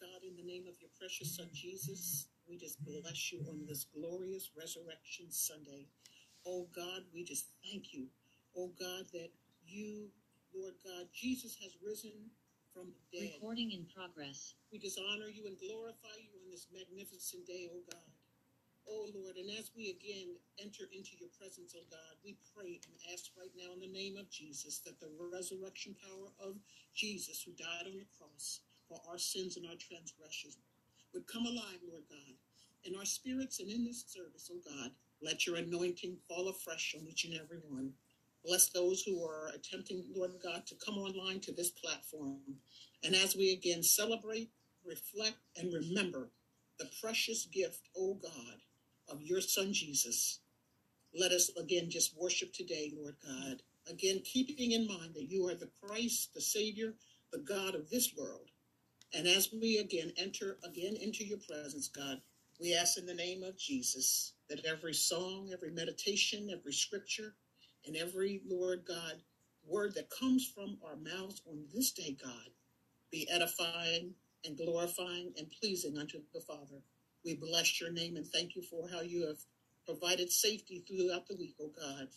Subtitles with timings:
[0.00, 3.84] God, in the name of your precious Son Jesus, we just bless you on this
[3.92, 5.84] glorious Resurrection Sunday.
[6.46, 8.06] Oh God, we just thank you.
[8.56, 9.28] Oh God, that
[9.68, 10.08] you,
[10.56, 12.32] Lord God, Jesus has risen
[12.72, 13.36] from the dead.
[13.36, 14.54] Recording in progress.
[14.72, 18.08] We just honor you and glorify you on this magnificent day, oh God.
[18.88, 22.96] Oh Lord, and as we again enter into your presence, oh God, we pray and
[23.12, 26.56] ask right now in the name of Jesus that the resurrection power of
[26.96, 30.58] Jesus, who died on the cross for our sins and our transgressions,
[31.14, 32.34] would come alive, Lord God,
[32.84, 34.90] in our spirits and in this service, oh God.
[35.22, 37.92] Let your anointing fall afresh on each and every one.
[38.44, 42.38] Bless those who are attempting, Lord God, to come online to this platform.
[43.04, 44.50] And as we again celebrate,
[44.84, 46.30] reflect, and remember
[46.78, 48.60] the precious gift, oh God,
[49.08, 50.40] of your Son Jesus,
[51.14, 53.62] let us again just worship today, Lord God.
[53.90, 56.94] Again, keeping in mind that you are the Christ, the Savior,
[57.32, 58.49] the God of this world.
[59.14, 62.20] And as we again enter again into your presence, God,
[62.60, 67.34] we ask in the name of Jesus that every song, every meditation, every scripture,
[67.86, 69.14] and every, Lord God,
[69.66, 72.50] word that comes from our mouths on this day, God,
[73.10, 76.82] be edifying and glorifying and pleasing unto the Father.
[77.24, 79.38] We bless your name and thank you for how you have
[79.86, 82.08] provided safety throughout the week, oh God.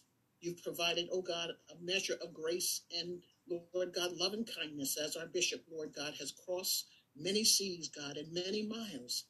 [0.42, 5.16] You've provided, oh God, a measure of grace and, Lord God, love and kindness as
[5.16, 9.26] our bishop, Lord God, has crossed many seas, God, and many miles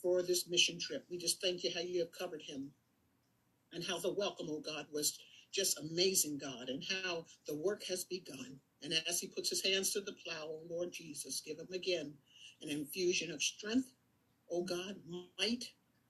[0.00, 1.04] for this mission trip.
[1.10, 2.70] We just thank you how you have covered him
[3.72, 5.18] and how the welcome, oh God, was
[5.52, 8.58] just amazing, God, and how the work has begun.
[8.82, 12.12] And as he puts his hands to the plow, oh Lord Jesus, give him again
[12.62, 13.92] an infusion of strength,
[14.50, 14.96] oh God,
[15.38, 15.64] might,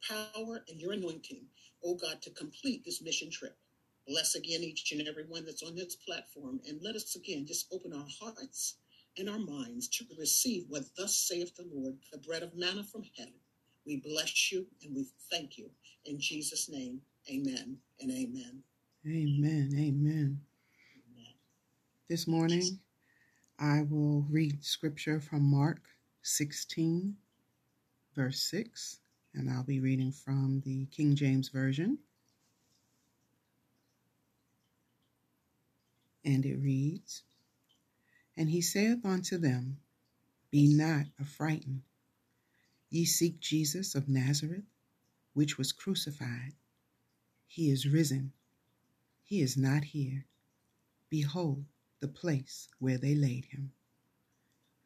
[0.09, 1.45] power, and your anointing,
[1.85, 3.57] oh God, to complete this mission trip.
[4.07, 7.73] Bless again each and every one that's on this platform, and let us again just
[7.73, 8.77] open our hearts
[9.19, 13.05] and our minds to receive what thus saith the Lord, the bread of manna from
[13.17, 13.35] heaven.
[13.87, 15.71] We bless you and we thank you.
[16.05, 18.63] In Jesus' name, amen and amen.
[19.07, 19.71] Amen.
[19.75, 20.41] Amen.
[20.97, 21.35] amen.
[22.09, 22.79] This morning,
[23.59, 25.83] I will read scripture from Mark
[26.23, 27.15] 16,
[28.15, 29.01] verse 6,
[29.35, 31.99] and I'll be reading from the King James Version.
[36.25, 37.23] And it reads
[38.37, 39.79] And he saith unto them,
[40.51, 41.83] Be not affrighted.
[42.91, 44.65] Ye seek Jesus of Nazareth,
[45.35, 46.55] which was crucified.
[47.49, 48.33] He is risen.
[49.25, 50.27] He is not here.
[51.11, 51.65] Behold
[52.01, 53.73] the place where they laid him.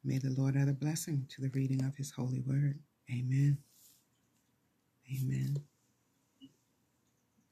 [0.03, 2.79] May the Lord add a blessing to the reading of his holy word.
[3.11, 3.57] Amen.
[5.11, 5.57] Amen.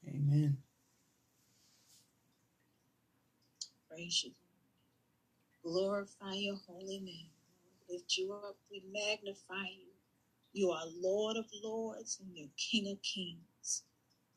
[0.08, 0.58] Amen.
[5.64, 7.32] Glorify your holy name.
[7.90, 8.58] Lift you up.
[8.72, 9.94] We magnify you.
[10.54, 13.84] You are Lord of lords and you're King of kings.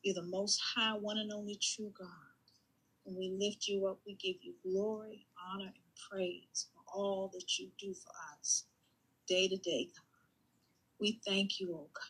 [0.03, 2.07] You're the most high, one and only true God.
[3.07, 7.59] And we lift you up, we give you glory, honor, and praise for all that
[7.59, 8.65] you do for us
[9.27, 10.03] day to day, God.
[10.99, 12.03] We thank you, oh God.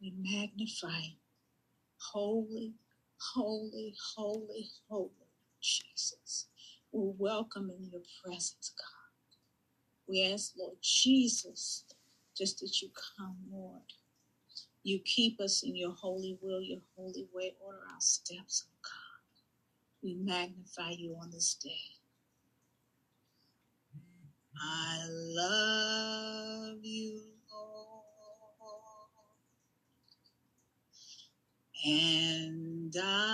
[0.00, 1.16] We magnify you.
[2.12, 2.74] Holy,
[3.34, 5.10] holy, holy, holy
[5.62, 6.48] Jesus.
[6.92, 9.00] We welcome in your presence, God.
[10.08, 11.84] We ask, Lord Jesus,
[12.36, 13.82] just that you come, Lord.
[14.84, 17.54] You keep us in your holy will, your holy way.
[17.64, 19.00] Order our steps, oh God.
[20.02, 21.70] We magnify you on this day.
[24.56, 28.00] I love you, Lord,
[31.86, 33.31] and I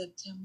[0.00, 0.39] Help me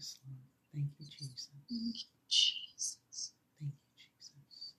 [0.00, 0.48] Yes, Lord.
[0.72, 1.50] Thank you, Jesus.
[1.68, 3.32] thank you, Jesus.
[3.60, 4.72] Thank you, Jesus.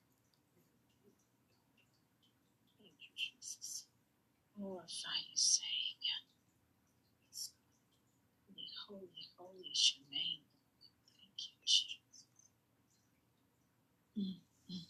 [2.79, 3.85] Thank you, Jesus.
[4.57, 6.21] Glorify your Savior.
[8.49, 10.43] Holy, holy, holy is your name.
[11.15, 12.51] Thank you, Jesus.
[14.17, 14.41] Mm,
[14.71, 14.87] mm,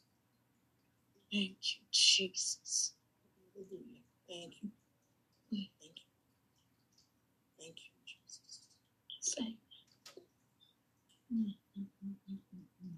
[1.31, 2.93] Thank you, Jesus.
[3.55, 4.01] Hallelujah.
[4.29, 4.69] Thank you.
[5.53, 5.69] Mm.
[5.81, 6.03] Thank you.
[7.59, 8.61] Thank you, Jesus.
[11.33, 12.95] Mm, mm.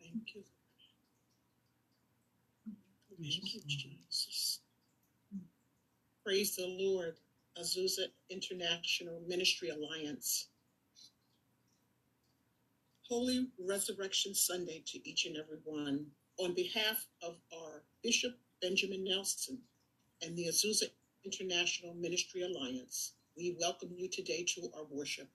[0.00, 0.44] Thank you.
[3.20, 4.60] Thank you, Jesus.
[6.24, 7.16] Praise the Lord.
[7.60, 10.48] Azusa International Ministry Alliance.
[13.08, 16.06] Holy Resurrection Sunday to each and every one.
[16.38, 19.58] On behalf of our Bishop Benjamin Nelson
[20.22, 20.86] and the Azusa
[21.24, 25.28] International Ministry Alliance, we welcome you today to our worship.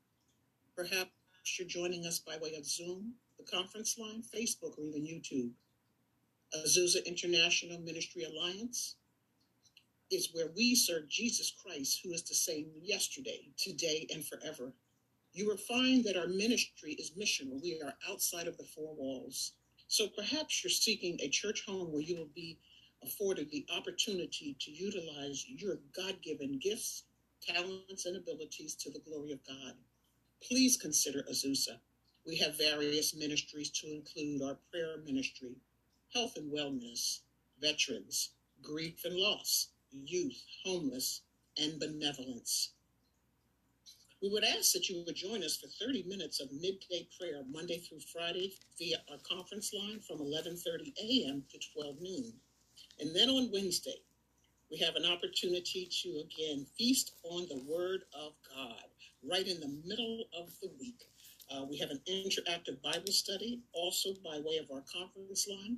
[0.75, 1.11] Perhaps
[1.57, 5.51] you're joining us by way of Zoom, the conference line, Facebook, or even YouTube.
[6.53, 8.95] Azusa International Ministry Alliance
[10.11, 14.73] is where we serve Jesus Christ, who is the same yesterday, today, and forever.
[15.33, 17.61] You will find that our ministry is missional.
[17.61, 19.53] We are outside of the four walls.
[19.87, 22.59] So perhaps you're seeking a church home where you will be
[23.03, 27.03] afforded the opportunity to utilize your God given gifts,
[27.41, 29.75] talents, and abilities to the glory of God.
[30.43, 31.79] Please consider Azusa.
[32.25, 35.55] We have various ministries to include our prayer ministry,
[36.13, 37.21] health and wellness,
[37.59, 41.21] veterans, grief and loss, youth, homeless,
[41.57, 42.73] and benevolence.
[44.21, 47.79] We would ask that you would join us for 30 minutes of midday prayer Monday
[47.79, 51.43] through Friday via our conference line from 11:30 a.m.
[51.49, 52.33] to 12 noon.
[52.99, 53.99] And then on Wednesday,
[54.69, 58.85] we have an opportunity to again feast on the word of God
[59.27, 61.03] right in the middle of the week.
[61.49, 65.77] Uh, we have an interactive Bible study also by way of our conference line,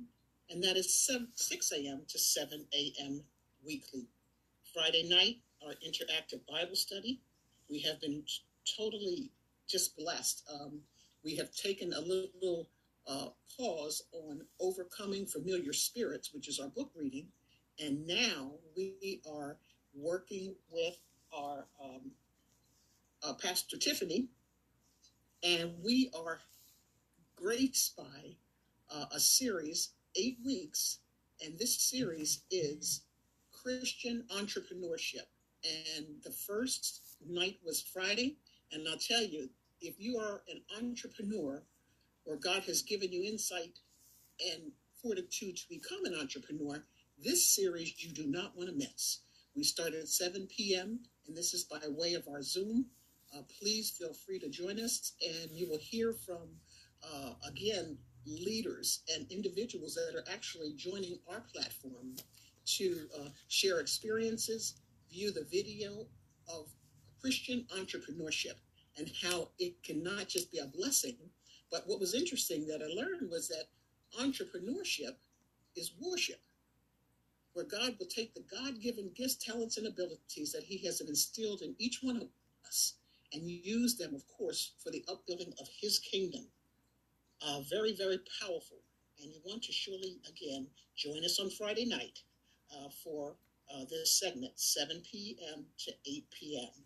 [0.50, 2.02] and that is 7, 6 a.m.
[2.08, 3.24] to 7 a.m.
[3.64, 4.06] weekly.
[4.72, 7.20] Friday night, our interactive Bible study.
[7.68, 8.22] We have been
[8.76, 9.30] totally
[9.68, 10.42] just blessed.
[10.52, 10.80] Um,
[11.24, 12.68] we have taken a little
[13.06, 17.28] uh, pause on overcoming familiar spirits, which is our book reading,
[17.78, 19.56] and now we are
[19.94, 20.96] working with
[21.32, 22.10] our um,
[23.22, 24.28] uh, Pastor Tiffany,
[25.42, 26.40] and we are
[27.36, 28.36] graced by
[28.90, 30.98] uh, a series, eight weeks,
[31.44, 33.02] and this series is
[33.50, 35.26] Christian entrepreneurship.
[35.64, 38.36] And the first night was Friday,
[38.72, 39.50] and I'll tell you,
[39.80, 41.62] if you are an entrepreneur
[42.24, 43.78] or God has given you insight
[44.40, 46.82] and fortitude to become an entrepreneur,
[47.22, 49.20] this series you do not want to miss.
[49.54, 52.86] We start at 7 p.m., and this is by way of our Zoom.
[53.34, 56.48] Uh, please feel free to join us, and you will hear from,
[57.02, 62.16] uh, again, leaders and individuals that are actually joining our platform
[62.64, 64.74] to uh, share experiences,
[65.10, 66.06] view the video
[66.48, 66.68] of
[67.24, 68.56] Christian entrepreneurship
[68.98, 71.16] and how it can not just be a blessing,
[71.70, 73.64] but what was interesting that I learned was that
[74.20, 75.14] entrepreneurship
[75.74, 76.42] is worship,
[77.54, 81.62] where God will take the God given gifts, talents, and abilities that He has instilled
[81.62, 82.28] in each one of
[82.68, 82.96] us
[83.32, 86.44] and use them, of course, for the upbuilding of His kingdom.
[87.40, 88.82] Uh, very, very powerful.
[89.18, 92.18] And you want to surely, again, join us on Friday night
[92.70, 93.36] uh, for
[93.74, 95.64] uh, this segment, 7 p.m.
[95.78, 96.84] to 8 p.m.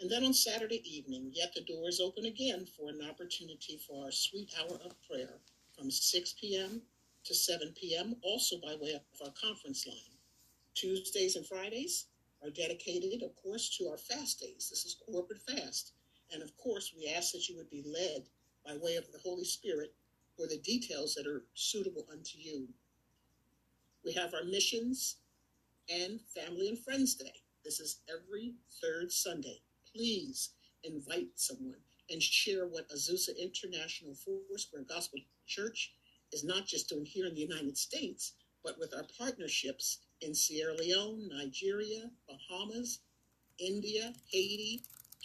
[0.00, 4.04] And then on Saturday evening, yet the door is open again for an opportunity for
[4.04, 5.40] our sweet hour of prayer
[5.76, 6.82] from 6 p.m.
[7.24, 10.16] to 7 p.m., also by way of our conference line.
[10.74, 12.06] Tuesdays and Fridays
[12.44, 14.68] are dedicated, of course, to our fast days.
[14.70, 15.92] This is corporate fast.
[16.32, 18.28] And of course, we ask that you would be led
[18.64, 19.94] by way of the Holy Spirit
[20.36, 22.68] for the details that are suitable unto you.
[24.04, 25.16] We have our missions
[25.88, 27.32] and family and friends day.
[27.64, 29.60] This is every third Sunday.
[29.98, 30.50] Please
[30.84, 35.92] invite someone and share what Azusa International Foursquare Gospel Church
[36.32, 40.76] is not just doing here in the United States, but with our partnerships in Sierra
[40.76, 43.00] Leone, Nigeria, Bahamas,
[43.58, 44.82] India, Haiti,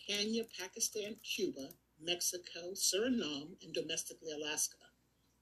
[0.08, 1.70] Kenya, Pakistan, Cuba,
[2.02, 4.78] Mexico, Suriname, and domestically Alaska.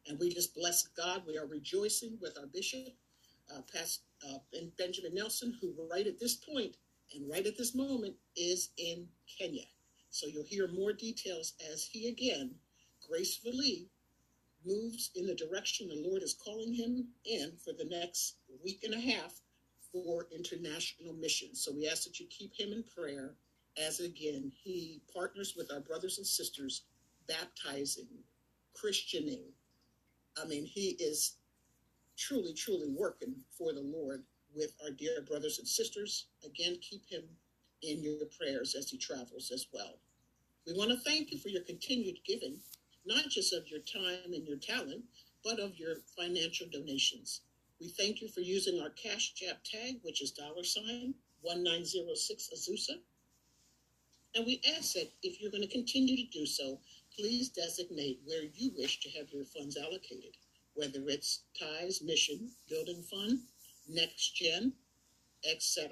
[0.08, 1.24] And we just bless God.
[1.26, 2.90] We are rejoicing with our bishop,
[3.50, 4.40] uh, Pastor uh,
[4.78, 6.76] Benjamin Nelson, who right at this point
[7.16, 9.08] and right at this moment is in
[9.40, 9.66] Kenya.
[10.10, 12.56] So you'll hear more details as he again
[13.10, 13.88] gracefully
[14.66, 18.94] moves in the direction the Lord is calling him in for the next week and
[18.94, 19.42] a half
[19.92, 21.64] for international missions.
[21.64, 23.36] So we ask that you keep him in prayer
[23.78, 26.84] as again he partners with our brothers and sisters,
[27.28, 28.08] baptizing,
[28.76, 29.52] Christianing.
[30.42, 31.36] I mean, he is
[32.18, 34.24] truly, truly working for the Lord
[34.56, 36.28] with our dear brothers and sisters.
[36.46, 37.24] Again, keep him
[37.82, 40.00] in your prayers as he travels as well.
[40.68, 42.60] We want to thank you for your continued giving,
[43.06, 45.04] not just of your time and your talent,
[45.44, 47.42] but of your financial donations.
[47.80, 53.00] We thank you for using our Cash App tag, which is dollar sign 1906 Azusa.
[54.36, 56.80] And we ask that if you're going to continue to do so,
[57.18, 60.38] please designate where you wish to have your funds allocated,
[60.76, 63.40] whether it's ties, mission, building fund,
[63.88, 64.74] next gen,
[65.50, 65.92] etc.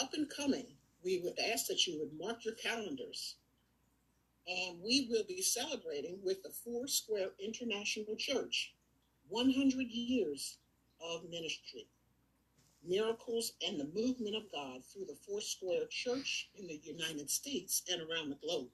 [0.00, 0.66] Up and coming,
[1.04, 3.36] we would ask that you would mark your calendars.
[4.46, 8.74] And we will be celebrating with the Foursquare International Church
[9.28, 10.58] 100 years
[11.00, 11.86] of ministry,
[12.84, 18.02] miracles, and the movement of God through the Foursquare Church in the United States and
[18.02, 18.68] around the globe.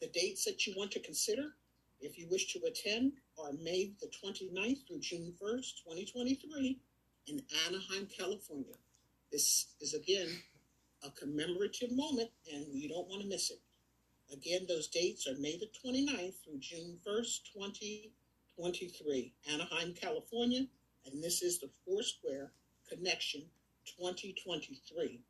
[0.00, 1.54] The dates that you want to consider,
[2.02, 6.78] if you wish to attend, are May the 29th through June 1st, 2023,
[7.28, 8.74] in Anaheim, California.
[9.30, 10.28] This is again
[11.04, 13.60] a commemorative moment, and you don't want to miss it.
[14.32, 20.66] Again, those dates are May the 29th through June 1st, 2023, Anaheim, California,
[21.06, 22.50] and this is the Foursquare
[22.88, 23.42] Connection
[23.86, 25.20] 2023.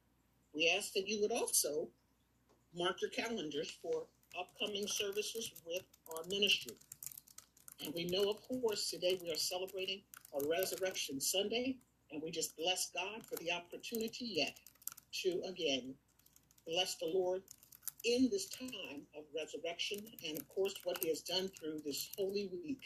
[0.55, 1.89] We ask that you would also
[2.75, 4.05] mark your calendars for
[4.39, 5.83] upcoming services with
[6.15, 6.75] our ministry.
[7.85, 10.03] And we know, of course, today we are celebrating
[10.41, 11.77] a Resurrection Sunday,
[12.11, 14.57] and we just bless God for the opportunity yet
[15.23, 15.95] to again
[16.67, 17.43] bless the Lord
[18.05, 22.51] in this time of resurrection and, of course, what He has done through this holy
[22.53, 22.81] week.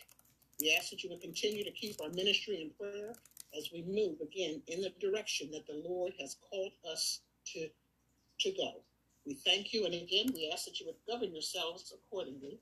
[0.60, 3.12] We ask that you would continue to keep our ministry in prayer
[3.56, 7.20] as we move again in the direction that the Lord has called us
[7.52, 7.68] to,
[8.40, 8.80] to go.
[9.26, 12.60] We thank you, and again, we ask that you would govern yourselves accordingly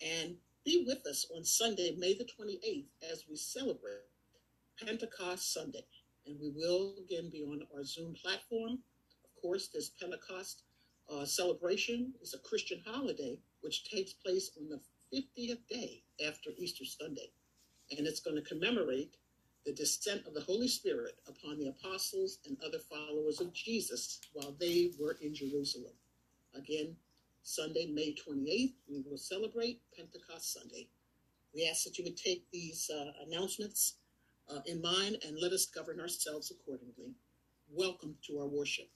[0.00, 4.04] and be with us on Sunday, May the 28th, as we celebrate
[4.80, 5.84] Pentecost Sunday.
[6.24, 8.78] And we will again be on our Zoom platform.
[9.24, 10.62] Of course, this Pentecost
[11.12, 14.80] uh, celebration is a Christian holiday, which takes place on the
[15.12, 17.30] 50th day after Easter Sunday.
[17.96, 19.16] And it's going to commemorate
[19.66, 24.54] the descent of the Holy Spirit upon the apostles and other followers of Jesus while
[24.60, 25.92] they were in Jerusalem.
[26.54, 26.94] Again,
[27.42, 30.88] Sunday, May 28th, we will celebrate Pentecost Sunday.
[31.52, 33.94] We ask that you would take these uh, announcements
[34.48, 37.14] uh, in mind and let us govern ourselves accordingly.
[37.68, 38.88] Welcome to our worship.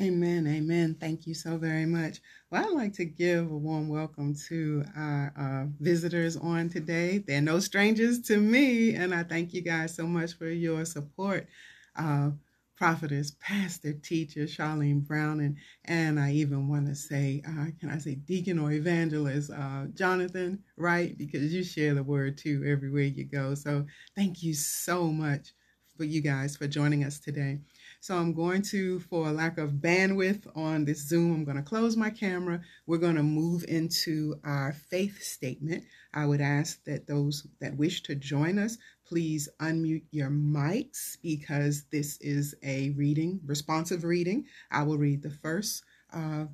[0.00, 0.46] Amen.
[0.48, 0.96] Amen.
[0.98, 2.20] Thank you so very much.
[2.50, 7.18] Well, I'd like to give a warm welcome to our uh, visitors on today.
[7.18, 11.46] They're no strangers to me, and I thank you guys so much for your support.
[11.94, 12.30] Uh,
[12.76, 17.98] prophetess, pastor, teacher, Charlene Brown, and, and I even want to say, uh, can I
[17.98, 21.16] say deacon or evangelist, uh, Jonathan, right?
[21.16, 23.54] Because you share the word too everywhere you go.
[23.54, 23.86] So
[24.16, 25.52] thank you so much
[25.96, 27.60] for you guys for joining us today.
[28.04, 31.96] So I'm going to, for lack of bandwidth on this Zoom, I'm going to close
[31.96, 32.60] my camera.
[32.86, 35.84] We're going to move into our faith statement.
[36.12, 41.84] I would ask that those that wish to join us, please unmute your mics because
[41.90, 44.44] this is a reading, responsive reading.
[44.70, 45.82] I will read the first
[46.12, 46.44] uh,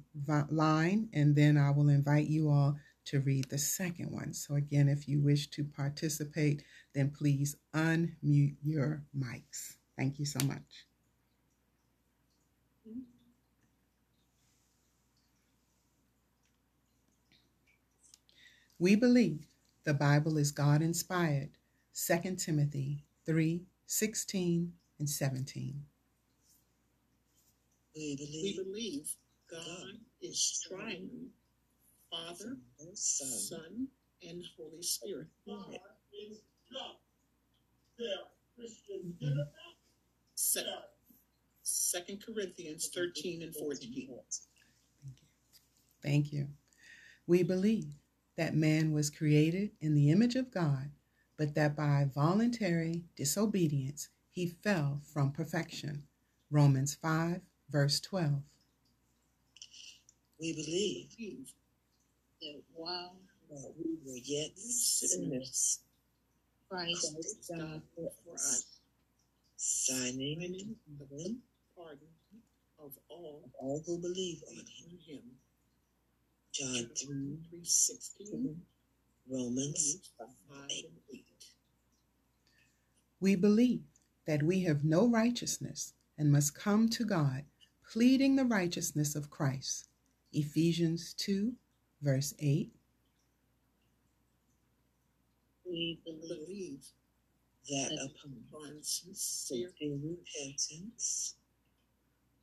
[0.50, 2.76] line and then I will invite you all
[3.06, 4.34] to read the second one.
[4.34, 6.62] So again, if you wish to participate,
[6.94, 9.78] then please unmute your mics.
[9.98, 10.89] Thank you so much.
[18.80, 19.46] We believe
[19.84, 21.50] the Bible is God inspired.
[21.94, 25.82] 2 Timothy 3 16 and 17.
[27.94, 29.16] We believe, we believe
[29.50, 31.28] God, God is triune,
[32.10, 32.56] Father,
[32.94, 33.88] Son, Son,
[34.26, 35.26] and Holy Spirit.
[35.46, 35.76] God
[36.14, 36.40] is
[40.34, 40.72] Second,
[41.62, 44.08] Second Corinthians 13 and 14.
[45.02, 45.26] Thank you.
[46.02, 46.48] Thank you.
[47.26, 47.99] We believe
[48.40, 50.90] that man was created in the image of God,
[51.36, 56.04] but that by voluntary disobedience he fell from perfection.
[56.50, 58.42] Romans 5, verse 12.
[60.40, 61.52] We believe
[62.40, 63.16] that while
[63.76, 65.80] we were yet sinners,
[66.66, 68.64] Christ died for us,
[69.56, 71.36] signing the
[71.76, 72.08] pardon
[72.82, 74.64] of all, all who believe on
[75.06, 75.39] him.
[76.60, 78.56] John 3, 16,
[79.30, 80.28] Romans 5,
[81.14, 81.24] 8.
[83.18, 83.80] We believe
[84.26, 87.44] that we have no righteousness and must come to God,
[87.90, 89.88] pleading the righteousness of Christ.
[90.34, 91.54] Ephesians 2,
[92.02, 92.70] verse 8.
[95.64, 96.84] We believe
[97.70, 101.36] that upon sincere repentance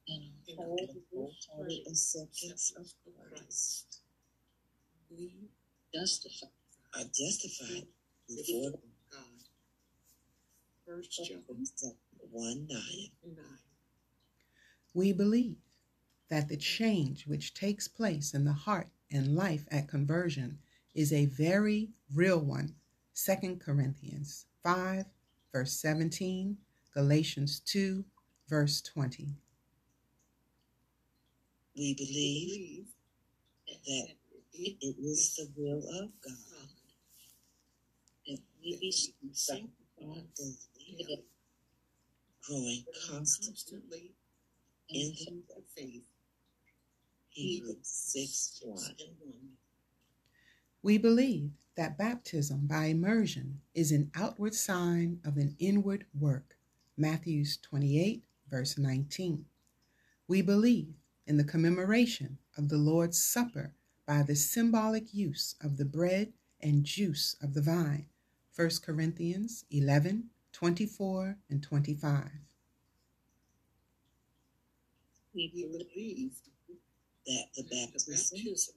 [0.07, 2.87] and wholehearted acceptance of
[3.29, 3.99] Christ,
[5.09, 5.49] we
[5.93, 6.47] justify,
[6.95, 7.87] are justified
[8.27, 8.71] before
[9.11, 9.21] God.
[10.85, 11.43] First John
[12.31, 12.81] 1 9.
[14.93, 15.57] We believe
[16.29, 20.59] that the change which takes place in the heart and life at conversion
[20.93, 22.75] is a very real one.
[23.15, 25.05] 2 Corinthians 5,
[25.51, 26.57] verse 17,
[26.93, 28.03] Galatians 2,
[28.47, 29.27] verse 20.
[31.75, 32.87] We believe
[33.85, 34.07] that
[34.53, 36.69] it is the will of God
[38.27, 38.91] that we be
[39.33, 41.23] sanctified daily,
[42.43, 44.13] growing constantly
[44.89, 45.13] in
[45.47, 46.03] the faith.
[47.29, 48.81] Hebrews 6 1.
[50.81, 56.57] We believe that baptism by immersion is an outward sign of an inward work.
[56.97, 59.45] Matthews 28, verse 19.
[60.27, 60.93] We believe
[61.27, 63.73] in the commemoration of the Lord's Supper
[64.07, 68.07] by the symbolic use of the bread and juice of the vine.
[68.55, 72.23] 1 Corinthians 11, 24 and 25.
[75.35, 76.31] We believe
[77.27, 78.75] that the baptism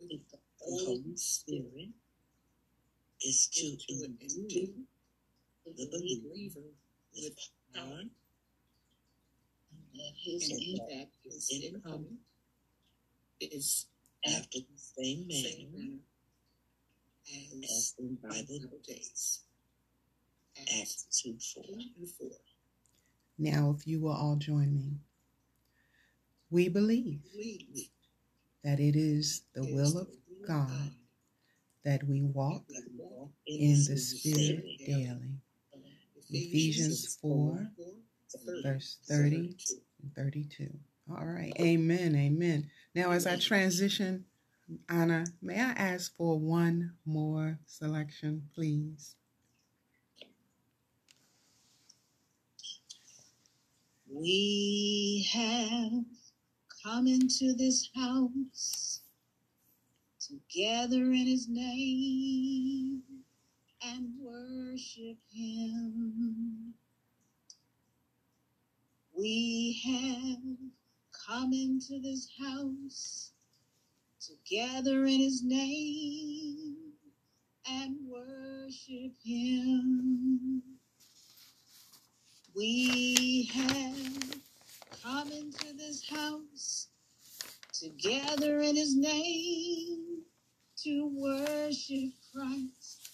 [0.00, 0.18] of the
[0.60, 1.90] Holy Spirit
[3.22, 4.72] is to endue
[5.66, 6.60] the believer
[7.14, 7.38] with
[7.74, 8.00] power
[9.94, 12.18] and his impact is income
[13.40, 13.86] is
[14.26, 15.98] after the same manner
[17.64, 19.40] as in Bible days.
[20.80, 21.64] Acts 2 4
[22.18, 22.28] 4.
[23.38, 24.92] Now, if you will all join me,
[26.50, 27.20] we believe
[28.62, 30.08] that it is the will of
[30.46, 30.92] God
[31.84, 32.62] that we walk
[33.46, 35.40] in the Spirit daily.
[36.30, 37.68] Ephesians 4,
[38.62, 39.56] verse 30
[40.02, 40.68] and 32.
[41.10, 41.52] All right.
[41.60, 42.16] Amen.
[42.16, 42.70] Amen.
[42.94, 44.24] Now, as I transition,
[44.88, 49.16] Anna, may I ask for one more selection, please?
[54.08, 56.04] We have
[56.84, 59.00] come into this house
[60.20, 63.02] together in his name
[63.82, 66.74] and worship him.
[69.18, 70.56] We have
[71.26, 73.32] come into this house
[74.20, 76.76] together in his name
[77.68, 80.62] and worship him.
[82.54, 84.40] We have
[85.02, 86.88] come into this house
[87.72, 90.22] together in his name
[90.84, 93.04] to worship Christ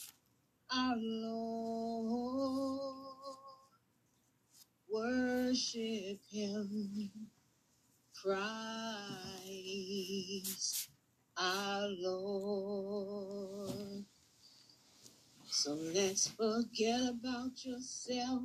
[0.74, 2.40] our Lord.
[4.92, 7.29] Worship him,
[8.22, 8.40] Christ
[11.38, 13.70] our Lord.
[15.48, 18.42] So let's forget about yourself.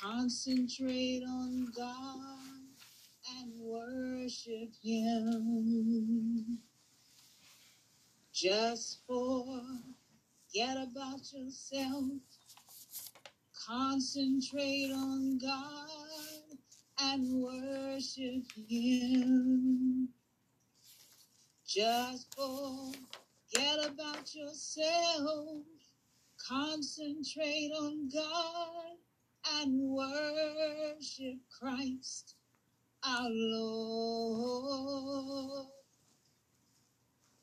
[0.00, 2.38] Concentrate on God
[3.36, 6.58] and worship Him.
[8.32, 12.04] Just forget about yourself.
[13.66, 16.58] Concentrate on God
[17.00, 20.08] and worship Him.
[21.66, 25.64] Just forget about yourself.
[26.48, 28.96] Concentrate on God
[29.56, 32.36] and worship Christ
[33.02, 34.46] our Lord.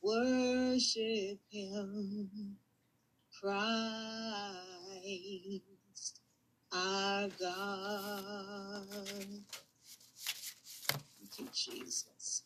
[0.02, 2.58] Worship Him,
[3.40, 3.72] Christ
[6.74, 8.88] our God.
[11.20, 12.44] Thank you, Jesus.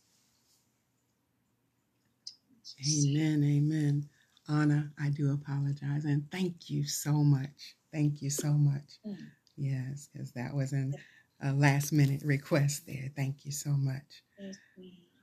[2.82, 3.44] Amen.
[3.44, 4.10] Amen.
[4.50, 6.06] Anna, I do apologize.
[6.06, 7.76] And thank you so much.
[7.94, 9.00] Thank you so much.
[9.08, 9.18] Mm.
[9.58, 10.96] Yes, because that was an,
[11.42, 13.12] a last minute request there.
[13.16, 14.24] Thank you so much.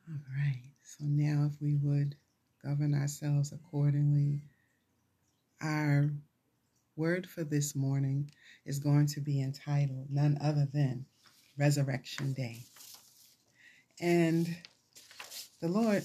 [0.08, 0.62] All right.
[0.84, 2.16] So now, if we would
[2.64, 4.42] govern ourselves accordingly,
[5.62, 6.10] our
[7.02, 8.30] word for this morning
[8.64, 11.04] is going to be entitled none other than
[11.58, 12.60] Resurrection Day.
[14.00, 14.46] And
[15.60, 16.04] the Lord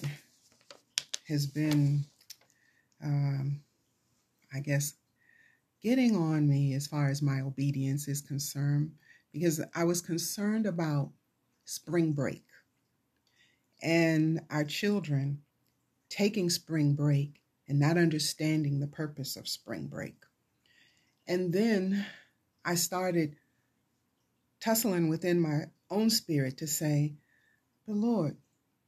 [1.28, 2.04] has been,
[3.04, 3.62] um,
[4.52, 4.96] I guess,
[5.84, 8.92] getting on me as far as my obedience is concerned
[9.32, 11.12] because I was concerned about
[11.66, 12.44] spring break
[13.84, 15.44] and our children
[16.10, 20.16] taking spring break and not understanding the purpose of spring break.
[21.28, 22.06] And then
[22.64, 23.36] I started
[24.60, 27.16] tussling within my own spirit to say,
[27.86, 28.38] but Lord,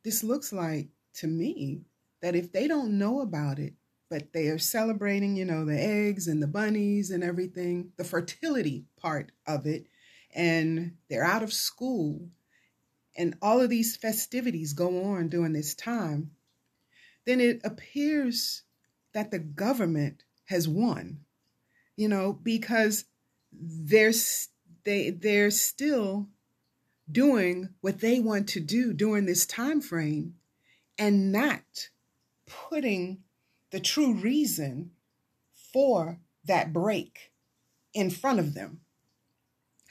[0.04, 1.82] this looks like to me
[2.22, 3.74] that if they don't know about it,
[4.10, 8.86] but they are celebrating, you know, the eggs and the bunnies and everything, the fertility
[9.00, 9.86] part of it,
[10.34, 12.30] and they're out of school,
[13.16, 16.32] and all of these festivities go on during this time,
[17.26, 18.64] then it appears
[19.14, 21.20] that the government has won,
[22.00, 23.04] you know, because
[23.52, 24.48] there's
[24.86, 26.30] they they're still
[27.12, 30.36] doing what they want to do during this time frame
[30.98, 31.90] and not
[32.48, 33.20] putting
[33.72, 34.92] the true reason
[35.74, 37.34] for that break
[37.94, 38.80] in front of them.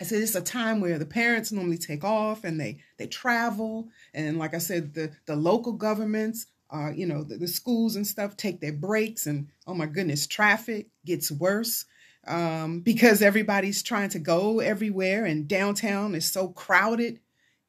[0.01, 3.89] I said it's a time where the parents normally take off and they they travel
[4.15, 8.07] and like I said the the local governments uh you know the, the schools and
[8.07, 11.85] stuff take their breaks and oh my goodness traffic gets worse
[12.29, 17.21] um because everybody's trying to go everywhere and downtown is so crowded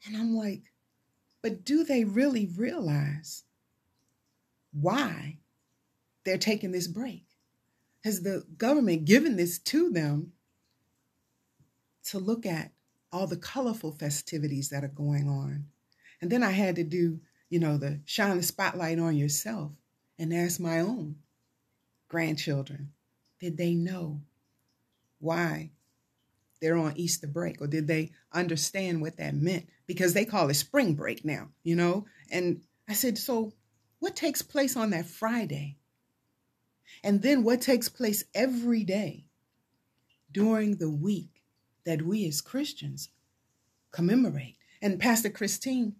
[0.05, 0.63] and I'm like
[1.41, 3.43] but do they really realize
[4.71, 5.37] why
[6.25, 7.25] they're taking this break?
[8.03, 10.33] Has the government given this to them
[12.05, 12.71] to look at
[13.11, 15.65] all the colorful festivities that are going on?
[16.21, 17.19] And then I had to do,
[17.49, 19.71] you know, the shine the spotlight on yourself
[20.17, 21.15] and ask my own
[22.09, 22.91] grandchildren
[23.39, 24.19] did they know
[25.19, 25.71] why
[26.61, 29.67] they're on Easter break or did they understand what that meant?
[29.87, 32.05] Because they call it spring break now, you know?
[32.31, 33.53] And I said, so
[33.99, 35.77] what takes place on that Friday?
[37.03, 39.25] And then what takes place every day
[40.31, 41.43] during the week
[41.85, 43.09] that we as Christians
[43.91, 44.57] commemorate.
[44.81, 45.95] And Pastor Christine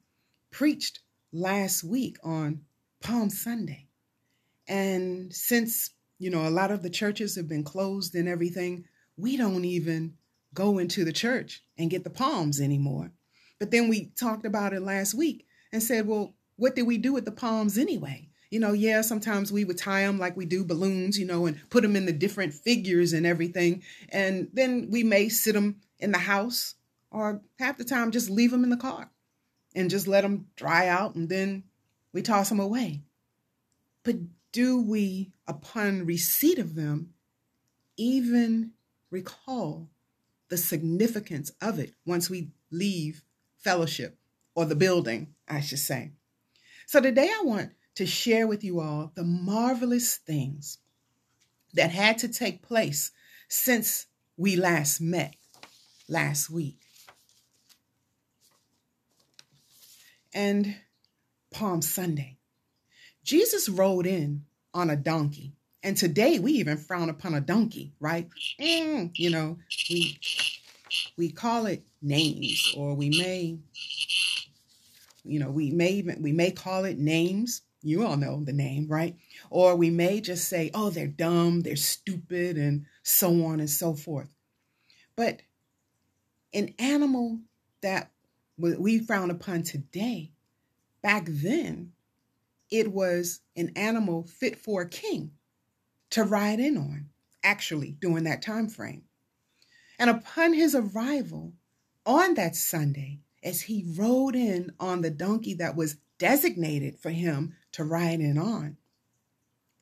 [0.52, 1.00] preached
[1.32, 2.62] last week on
[3.02, 3.88] Palm Sunday.
[4.68, 8.86] And since, you know, a lot of the churches have been closed and everything,
[9.20, 10.16] we don't even
[10.54, 13.12] go into the church and get the palms anymore.
[13.60, 17.14] But then we talked about it last week and said, well, what did we do
[17.14, 18.30] with the palms anyway?
[18.50, 21.60] You know, yeah, sometimes we would tie them like we do balloons, you know, and
[21.70, 23.84] put them in the different figures and everything.
[24.10, 26.76] And then we may sit them in the house
[27.12, 29.10] or half the time just leave them in the car
[29.76, 31.64] and just let them dry out and then
[32.12, 33.04] we toss them away.
[34.04, 34.16] But
[34.52, 37.14] do we, upon receipt of them,
[37.98, 38.72] even
[39.12, 39.90] recall
[40.50, 43.24] the significance of it once we leave
[43.58, 44.18] fellowship
[44.56, 46.12] or the building, I should say?
[46.86, 50.80] So today I want to share with you all the marvelous things
[51.74, 53.12] that had to take place
[53.48, 55.36] since we last met
[56.08, 56.80] last week.
[60.34, 60.76] and
[61.52, 62.38] Palm Sunday.
[63.24, 65.56] Jesus rode in on a donkey.
[65.82, 68.28] And today we even frown upon a donkey, right?
[68.60, 69.58] Mm, you know,
[69.90, 70.20] we
[71.18, 73.58] we call it names, or we may,
[75.24, 77.62] you know, we may even we may call it names.
[77.82, 79.16] You all know the name, right?
[79.50, 83.94] Or we may just say, oh, they're dumb, they're stupid, and so on and so
[83.94, 84.28] forth.
[85.16, 85.42] But
[86.54, 87.40] an animal
[87.82, 88.12] that
[88.58, 90.32] we frown upon today,
[91.02, 91.94] back then,
[92.70, 95.32] it was an animal fit for a king
[96.12, 97.10] to ride in on,
[97.44, 99.04] actually, during that time frame.
[99.98, 101.54] And upon his arrival
[102.06, 107.56] on that Sunday, as he rode in on the donkey that was designated for him
[107.74, 108.78] to ride in on,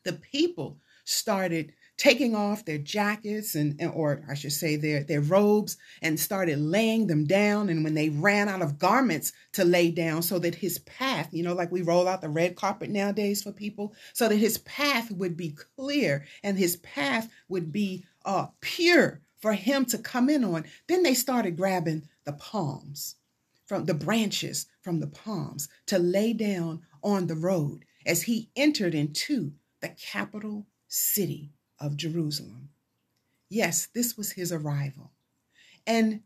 [0.04, 5.78] the people started taking off their jackets and or I should say their their robes
[6.02, 7.70] and started laying them down.
[7.70, 11.44] And when they ran out of garments to lay down so that his path you
[11.44, 15.12] know like we roll out the red carpet nowadays for people so that his path
[15.12, 20.44] would be clear and his path would be uh pure for him to come in
[20.44, 20.66] on.
[20.88, 23.16] Then they started grabbing the palms
[23.66, 28.96] from the branches from the palms to lay down on the road as he entered
[28.96, 32.70] into the capital city of Jerusalem.
[33.50, 35.12] Yes, this was his arrival.
[35.86, 36.22] And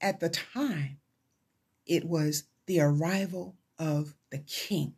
[0.00, 0.98] at the time,
[1.86, 4.94] it was the arrival of the king.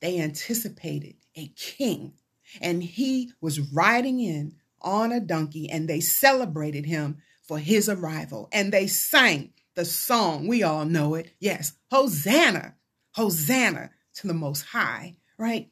[0.00, 2.14] They anticipated a king,
[2.60, 8.48] and he was riding in on a donkey, and they celebrated him for his arrival.
[8.52, 10.46] And they sang the song.
[10.46, 11.32] We all know it.
[11.40, 12.74] Yes, Hosanna,
[13.12, 15.70] Hosanna to the Most High, right?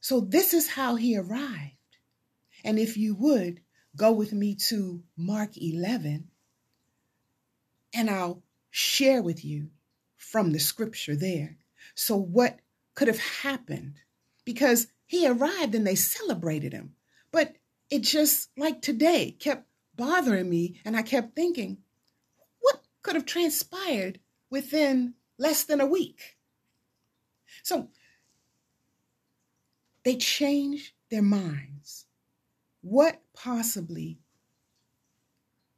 [0.00, 1.77] So this is how he arrived.
[2.64, 3.60] And if you would,
[3.96, 6.28] go with me to Mark 11,
[7.94, 9.70] and I'll share with you
[10.16, 11.56] from the scripture there.
[11.94, 12.60] So, what
[12.94, 13.94] could have happened?
[14.44, 16.94] Because he arrived and they celebrated him.
[17.32, 17.56] But
[17.90, 19.66] it just, like today, kept
[19.96, 20.80] bothering me.
[20.84, 21.78] And I kept thinking,
[22.60, 26.36] what could have transpired within less than a week?
[27.62, 27.88] So,
[30.04, 32.06] they changed their minds.
[32.88, 34.18] What possibly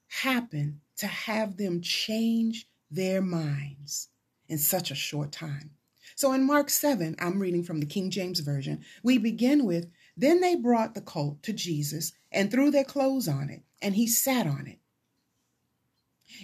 [0.06, 4.10] happened to have them change their minds
[4.48, 5.72] in such a short time?
[6.14, 10.40] So in Mark 7, I'm reading from the King James Version, we begin with Then
[10.40, 14.46] they brought the colt to Jesus and threw their clothes on it, and he sat
[14.46, 14.78] on it.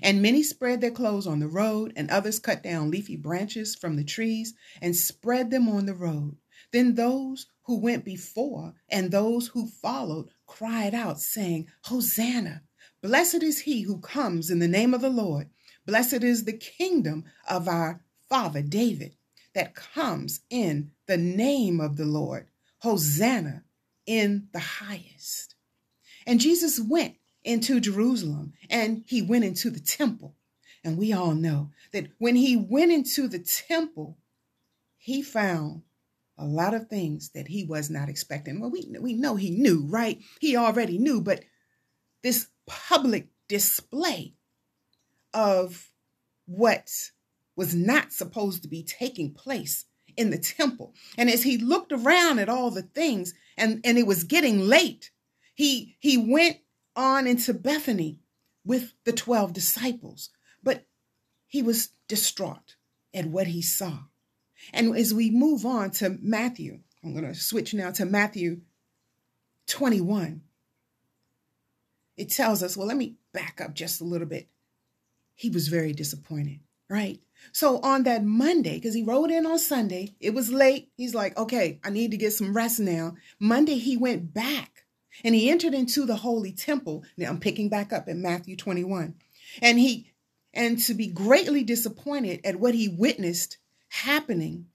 [0.03, 3.95] And many spread their clothes on the road, and others cut down leafy branches from
[3.95, 6.39] the trees and spread them on the road.
[6.77, 12.65] Then those who went before and those who followed cried out, saying, Hosanna!
[13.01, 15.49] Blessed is he who comes in the name of the Lord.
[15.87, 19.17] Blessed is the kingdom of our father David
[19.55, 22.47] that comes in the name of the Lord.
[22.81, 23.65] Hosanna
[24.05, 25.55] in the highest.
[26.27, 30.37] And Jesus went into Jerusalem and he went into the temple.
[30.85, 34.19] And we all know that when he went into the temple,
[34.99, 35.85] he found
[36.39, 38.61] a lot of things that he was not expecting.
[38.61, 40.21] Well, we, we know he knew, right?
[40.41, 41.45] He already knew, but
[42.23, 44.35] this public display
[45.33, 45.91] of
[46.47, 46.91] what
[47.57, 50.95] was not supposed to be taking place in the temple.
[51.17, 55.11] And as he looked around at all the things and, and it was getting late,
[55.55, 56.59] he he went
[56.95, 58.21] on into Bethany
[58.65, 60.31] with the 12 disciples.
[60.63, 60.87] But
[61.47, 62.77] he was distraught
[63.15, 64.01] at what he saw.
[64.73, 68.61] And as we move on to Matthew, I'm going to switch now to Matthew
[69.69, 70.43] 21.
[72.17, 74.49] It tells us, well, let me back up just a little bit.
[75.35, 77.21] He was very disappointed, right?
[77.53, 80.91] So on that Monday, because he rode in on Sunday, it was late.
[80.97, 83.17] He's like, okay, I need to get some rest now.
[83.39, 84.85] Monday, he went back
[85.23, 87.05] and he entered into the holy temple.
[87.17, 89.15] Now I'm picking back up in Matthew 21.
[89.61, 90.13] And he,
[90.55, 94.67] and to be greatly disappointed at what he witnessed happening.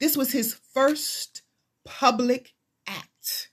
[0.00, 1.42] This was his first
[1.84, 2.54] public
[2.86, 3.50] act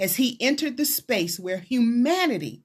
[0.00, 2.64] as he entered the space where humanity,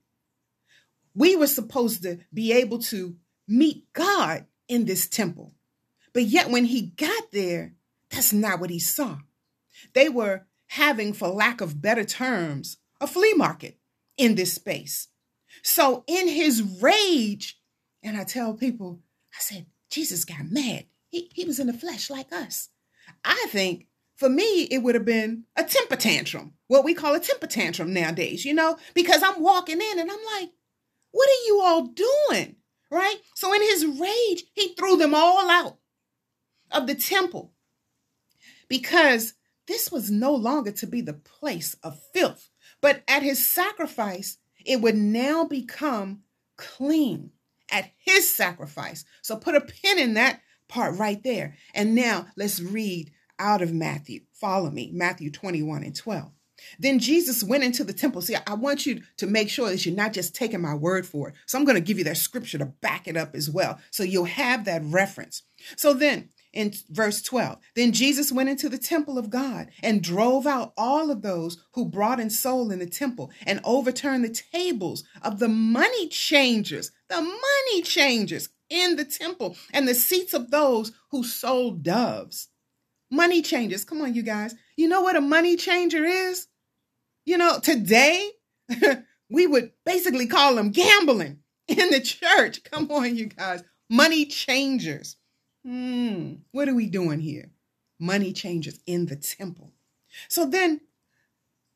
[1.13, 5.53] we were supposed to be able to meet God in this temple.
[6.13, 7.73] But yet, when he got there,
[8.09, 9.17] that's not what he saw.
[9.93, 13.77] They were having, for lack of better terms, a flea market
[14.17, 15.09] in this space.
[15.61, 17.59] So, in his rage,
[18.01, 19.01] and I tell people,
[19.35, 20.85] I said, Jesus got mad.
[21.15, 22.67] He, he was in the flesh like us.
[23.23, 27.21] I think for me, it would have been a temper tantrum, what we call a
[27.21, 30.49] temper tantrum nowadays, you know, because I'm walking in and I'm like,
[31.11, 32.57] what are you all doing?
[32.91, 33.15] Right?
[33.33, 35.77] So in his rage, he threw them all out
[36.69, 37.53] of the temple
[38.67, 39.35] because
[39.67, 42.49] this was no longer to be the place of filth,
[42.81, 46.23] but at his sacrifice, it would now become
[46.57, 47.31] clean
[47.71, 49.05] at his sacrifice.
[49.21, 51.55] So put a pin in that part right there.
[51.73, 54.21] And now let's read out of Matthew.
[54.33, 56.31] Follow me, Matthew 21 and 12.
[56.79, 58.21] Then Jesus went into the temple.
[58.21, 61.29] See, I want you to make sure that you're not just taking my word for
[61.29, 61.35] it.
[61.45, 63.79] So I'm going to give you that scripture to back it up as well.
[63.91, 65.43] So you'll have that reference.
[65.75, 70.47] So then in verse 12, then Jesus went into the temple of God and drove
[70.47, 75.03] out all of those who brought in soul in the temple and overturned the tables
[75.21, 80.91] of the money changers, the money changers in the temple and the seats of those
[81.11, 82.49] who sold doves.
[83.11, 83.85] Money changers.
[83.85, 84.55] Come on, you guys.
[84.77, 86.47] You know what a money changer is?
[87.25, 88.31] You know, today
[89.29, 92.63] we would basically call them gambling in the church.
[92.63, 93.63] Come on, you guys.
[93.89, 95.17] Money changers.
[95.63, 97.51] Hmm, what are we doing here?
[97.99, 99.71] Money changers in the temple.
[100.27, 100.81] So then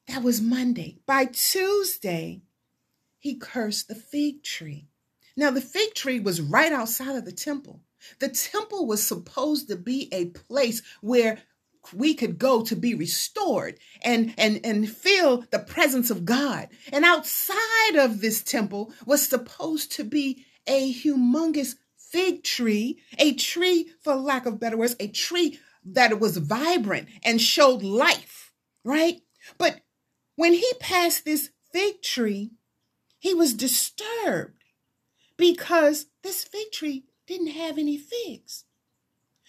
[0.07, 0.99] that was Monday.
[1.05, 2.41] By Tuesday,
[3.19, 4.88] he cursed the fig tree.
[5.39, 7.79] Now, the fig tree was right outside of the temple.
[8.19, 11.37] The temple was supposed to be a place where
[11.93, 16.67] we could go to be restored and and and feel the presence of God.
[16.91, 23.91] And outside of this temple was supposed to be a humongous fig tree, a tree
[24.01, 28.51] for lack of better words, a tree that was vibrant and showed life,
[28.83, 29.21] right?
[29.57, 29.79] But
[30.35, 32.51] when he passed this fig tree,
[33.19, 34.58] he was disturbed
[35.39, 38.65] because this fig tree didn't have any figs.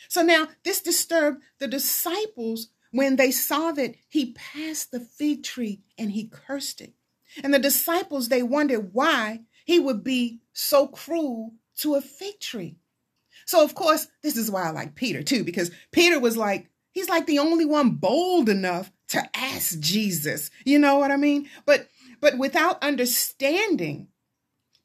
[0.08, 5.82] So now this disturbed the disciples when they saw that he passed the fig tree
[5.98, 6.94] and he cursed it.
[7.42, 12.76] And the disciples, they wondered why he would be so cruel to a fig tree.
[13.46, 17.08] So, of course, this is why I like Peter too, because Peter was like, he's
[17.08, 20.50] like the only one bold enough to ask Jesus.
[20.64, 21.48] You know what I mean?
[21.66, 21.88] But
[22.20, 24.08] but without understanding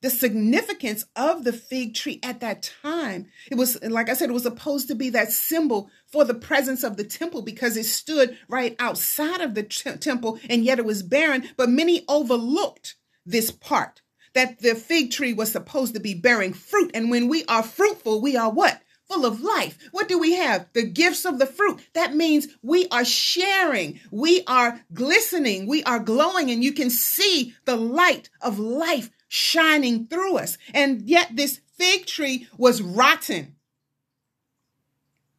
[0.06, 3.26] the significance of the fig tree at that time.
[3.50, 6.84] It was, like I said, it was supposed to be that symbol for the presence
[6.84, 10.86] of the temple because it stood right outside of the t- temple and yet it
[10.86, 11.50] was barren.
[11.58, 14.04] But many overlooked this part
[14.36, 16.92] that the fig tree was supposed to be bearing fruit.
[16.94, 18.84] And when we are fruitful, we are what?
[19.08, 19.78] full of life.
[19.92, 20.68] What do we have?
[20.74, 21.80] The gifts of the fruit.
[21.94, 27.54] That means we are sharing, we are glistening, we are glowing, and you can see
[27.66, 30.58] the light of life shining through us.
[30.74, 33.56] And yet this fig tree was rotten.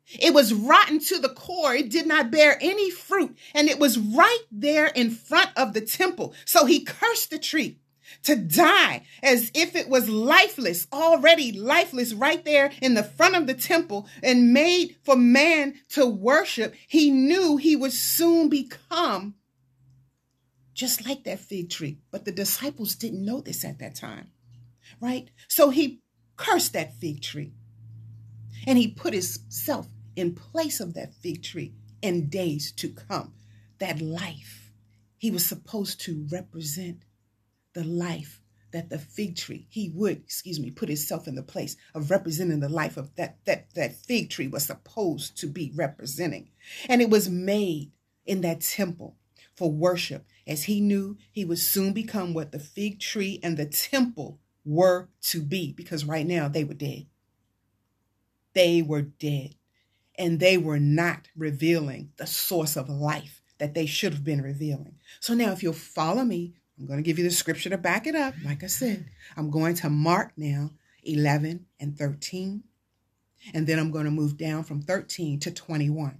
[0.09, 1.75] It was rotten to the core.
[1.75, 3.37] It did not bear any fruit.
[3.55, 6.35] And it was right there in front of the temple.
[6.45, 7.81] So he cursed the tree
[8.23, 13.47] to die as if it was lifeless, already lifeless, right there in the front of
[13.47, 16.75] the temple and made for man to worship.
[16.87, 19.35] He knew he would soon become
[20.77, 21.99] just like that fig tree.
[22.13, 24.29] But the disciples didn't know this at that time,
[25.01, 25.31] right?
[25.49, 26.03] So he
[26.37, 27.55] cursed that fig tree
[28.67, 33.33] and he put himself in place of that fig tree in days to come.
[33.79, 34.73] That life
[35.19, 37.03] he was supposed to represent
[37.73, 38.41] the life
[38.73, 42.61] that the fig tree he would excuse me put himself in the place of representing
[42.61, 46.49] the life of that that that fig tree was supposed to be representing
[46.89, 47.93] and it was made
[48.25, 49.17] in that temple
[49.57, 53.67] for worship as he knew he would soon become what the fig tree and the
[53.67, 57.07] temple were to be, because right now they were dead.
[58.53, 59.55] They were dead,
[60.19, 64.97] and they were not revealing the source of life that they should have been revealing.
[65.21, 68.07] So now, if you'll follow me, I'm going to give you the scripture to back
[68.07, 68.35] it up.
[68.45, 70.71] Like I said, I'm going to Mark now
[71.05, 72.65] 11 and 13.
[73.55, 76.19] And then I'm going to move down from 13 to 21.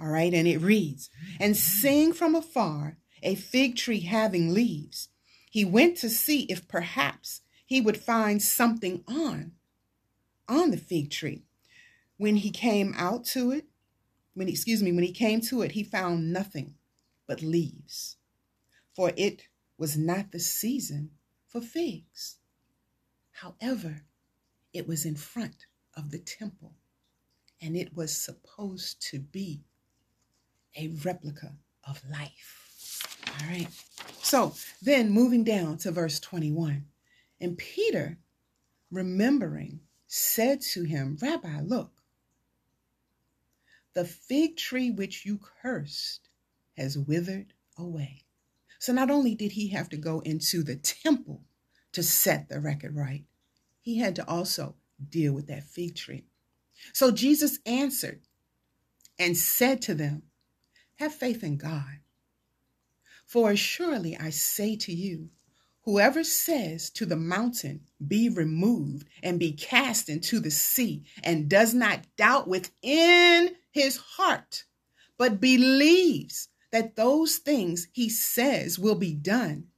[0.00, 0.32] All right.
[0.32, 5.08] And it reads, And seeing from afar a fig tree having leaves,
[5.50, 9.52] he went to see if perhaps he would find something on
[10.48, 11.44] on the fig tree.
[12.16, 13.66] When he came out to it,
[14.34, 16.74] when excuse me, when he came to it, he found nothing
[17.26, 18.16] but leaves.
[18.94, 21.10] For it was not the season
[21.46, 22.38] for figs.
[23.32, 24.02] However,
[24.72, 26.74] it was in front of the temple
[27.60, 29.64] and it was supposed to be
[30.76, 31.54] a replica
[31.86, 33.16] of life.
[33.26, 33.68] All right.
[34.22, 36.84] So then moving down to verse 21.
[37.40, 38.18] And Peter,
[38.90, 41.92] remembering, said to him, Rabbi, look,
[43.94, 46.28] the fig tree which you cursed
[46.76, 48.24] has withered away.
[48.78, 51.42] So not only did he have to go into the temple
[51.92, 53.24] to set the record right,
[53.80, 54.76] he had to also
[55.08, 56.24] deal with that fig tree.
[56.92, 58.20] So Jesus answered
[59.18, 60.22] and said to them,
[60.98, 62.00] Have faith in God.
[63.24, 65.30] For surely I say to you,
[65.82, 71.72] whoever says to the mountain, Be removed and be cast into the sea, and does
[71.72, 74.64] not doubt within his heart,
[75.16, 79.68] but believes that those things he says will be done,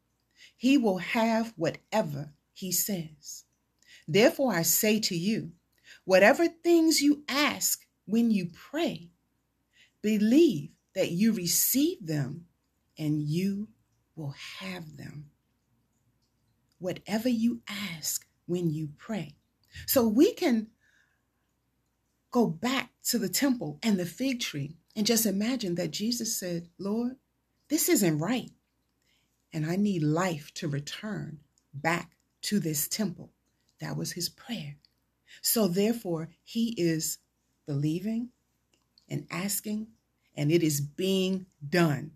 [0.56, 3.44] he will have whatever he says.
[4.08, 5.52] Therefore, I say to you,
[6.06, 9.10] whatever things you ask when you pray,
[10.00, 12.46] believe that you receive them
[12.98, 13.68] and you
[14.16, 15.30] will have them.
[16.78, 19.36] Whatever you ask when you pray.
[19.86, 20.68] So we can
[22.30, 26.68] go back to the temple and the fig tree and just imagine that Jesus said,
[26.78, 27.16] Lord,
[27.68, 28.50] this isn't right.
[29.52, 31.38] And I need life to return
[31.72, 32.12] back
[32.42, 33.32] to this temple.
[33.80, 34.76] That was his prayer.
[35.42, 37.18] So therefore, he is
[37.66, 38.30] believing
[39.08, 39.88] and asking,
[40.40, 42.10] and it is being done.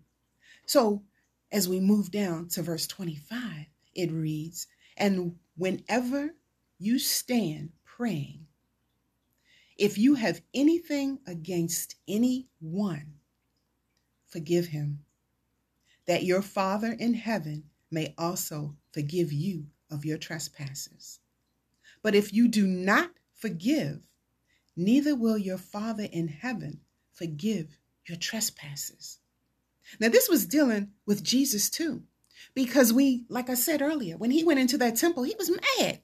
[0.65, 1.03] So
[1.51, 4.65] as we move down to verse 25, it reads,
[4.97, 6.33] And whenever
[6.79, 8.47] you stand praying,
[9.77, 13.13] if you have anything against anyone,
[14.25, 15.01] forgive him,
[16.07, 21.19] that your Father in heaven may also forgive you of your trespasses.
[22.01, 23.99] But if you do not forgive,
[24.75, 26.79] neither will your Father in heaven
[27.13, 27.77] forgive
[28.07, 29.19] your trespasses.
[29.99, 32.03] Now, this was dealing with Jesus too,
[32.53, 35.99] because we, like I said earlier, when he went into that temple, he was mad.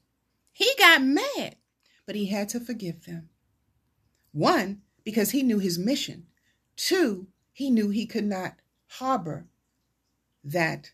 [0.53, 1.55] He got mad,
[2.05, 3.29] but he had to forgive them.
[4.31, 6.27] One, because he knew his mission.
[6.75, 8.55] Two, he knew he could not
[8.87, 9.47] harbor
[10.43, 10.91] that,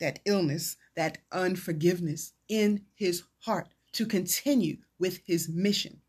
[0.00, 6.00] that illness, that unforgiveness in his heart to continue with his mission.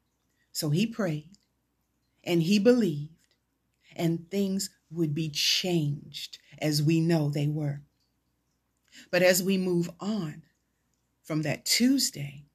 [0.51, 1.37] So he prayed
[2.23, 3.13] and he believed,
[3.97, 7.81] and things would be changed as we know they were.
[9.11, 10.43] But as we move on
[11.23, 12.45] from that Tuesday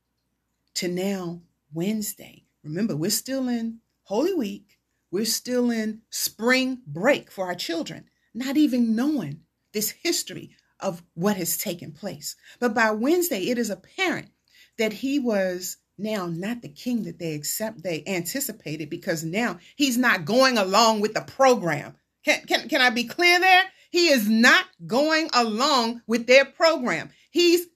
[0.74, 4.78] to now Wednesday, Remember, we're still in Holy Week.
[5.10, 9.40] We're still in spring break for our children, not even knowing
[9.72, 12.36] this history of what has taken place.
[12.60, 14.30] But by Wednesday, it is apparent
[14.78, 19.98] that he was now not the king that they accept they anticipated because now he's
[19.98, 21.94] not going along with the program.
[22.24, 23.64] Can, can, can I be clear there?
[23.90, 27.10] He is not going along with their program.
[27.30, 27.66] He's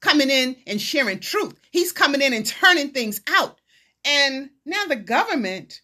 [0.00, 1.58] coming in and sharing truth.
[1.70, 3.60] He's coming in and turning things out.
[4.04, 5.80] And now the government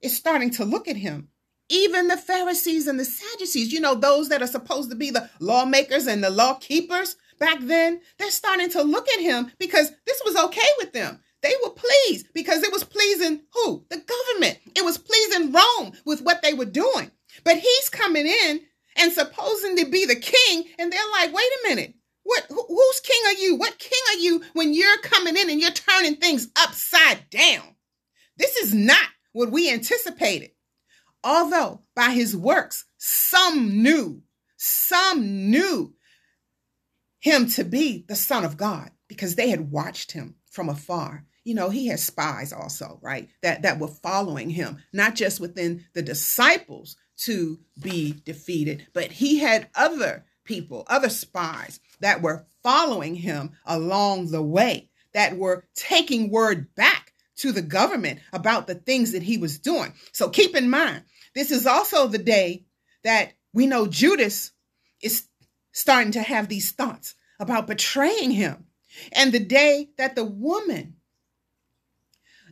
[0.00, 1.28] is starting to look at him.
[1.68, 5.28] Even the Pharisees and the Sadducees, you know, those that are supposed to be the
[5.40, 10.20] lawmakers and the law keepers back then, they're starting to look at him because this
[10.24, 11.20] was okay with them.
[11.42, 13.84] They were pleased because it was pleasing who?
[13.90, 14.58] The government.
[14.74, 17.10] It was pleasing Rome with what they were doing.
[17.44, 18.60] But he's coming in
[18.96, 23.20] and supposing to be the king, and they're like, wait a minute, what whose king
[23.26, 23.56] are you?
[23.56, 27.76] What king are you when you're coming in and you're turning things upside down?
[28.36, 30.50] This is not what we anticipated.
[31.22, 34.22] Although by his works some knew,
[34.56, 35.93] some knew
[37.24, 41.24] him to be the son of God because they had watched him from afar.
[41.42, 43.30] You know, he had spies also, right?
[43.42, 49.38] That that were following him, not just within the disciples to be defeated, but he
[49.38, 56.30] had other people, other spies that were following him along the way, that were taking
[56.30, 59.94] word back to the government about the things that he was doing.
[60.12, 61.04] So keep in mind,
[61.34, 62.66] this is also the day
[63.02, 64.52] that we know Judas
[65.00, 65.26] is
[65.74, 68.64] starting to have these thoughts about betraying him,
[69.12, 70.96] and the day that the woman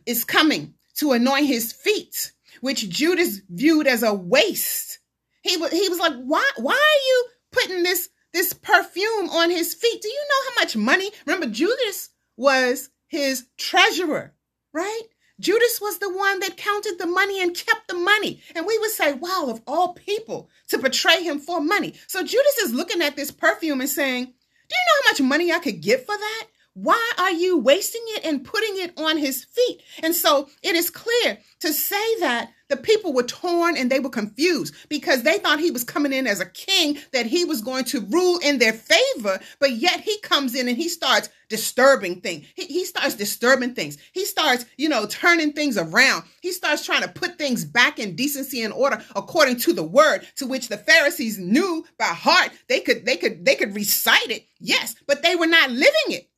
[0.05, 4.99] is coming to anoint his feet, which Judas viewed as a waste.
[5.41, 9.73] He was, he was like, why, why are you putting this this perfume on his
[9.73, 10.01] feet.
[10.01, 11.11] Do you know how much money?
[11.25, 14.33] Remember, Judas was his treasurer,
[14.73, 15.03] right?
[15.43, 18.41] Judas was the one that counted the money and kept the money.
[18.55, 21.95] And we would say, wow, of all people to betray him for money.
[22.07, 25.51] So Judas is looking at this perfume and saying, do you know how much money
[25.51, 26.47] I could get for that?
[26.75, 29.83] Why are you wasting it and putting it on his feet?
[30.01, 34.09] And so it is clear to say that the people were torn and they were
[34.09, 37.85] confused because they thought he was coming in as a king, that he was going
[37.85, 39.39] to rule in their favor.
[39.59, 42.47] But yet he comes in and he starts disturbing things.
[42.55, 43.99] He, he starts disturbing things.
[44.11, 46.23] He starts, you know, turning things around.
[46.41, 50.27] He starts trying to put things back in decency and order according to the word
[50.37, 52.49] to which the Pharisees knew by heart.
[52.67, 54.47] They could, they could, they could recite it.
[54.59, 56.29] Yes, but they were not living it.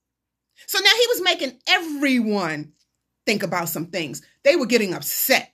[0.68, 2.74] So now he was making everyone
[3.26, 4.22] think about some things.
[4.44, 5.52] They were getting upset.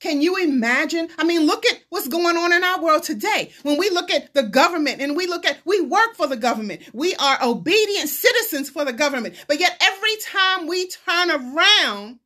[0.00, 1.08] Can you imagine?
[1.16, 3.52] I mean, look at what's going on in our world today.
[3.62, 6.82] When we look at the government and we look at, we work for the government.
[6.92, 9.36] We are obedient citizens for the government.
[9.46, 12.18] But yet every time we turn around,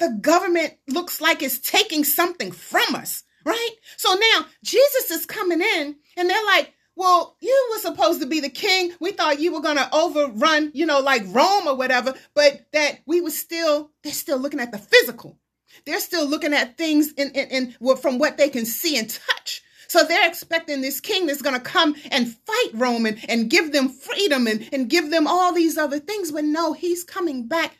[0.00, 3.70] the government looks like it's taking something from us, right?
[3.96, 8.40] So now Jesus is coming in and they're like, well, you were supposed to be
[8.40, 8.92] the king.
[8.98, 12.98] We thought you were going to overrun, you know, like Rome or whatever, but that
[13.06, 15.38] we were still, they're still looking at the physical.
[15.86, 19.62] They're still looking at things in, in, in from what they can see and touch.
[19.86, 23.70] So they're expecting this king that's going to come and fight Rome and, and give
[23.70, 26.32] them freedom and, and give them all these other things.
[26.32, 27.76] But no, he's coming back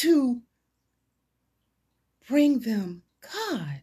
[0.00, 0.42] to
[2.28, 3.82] bring them God,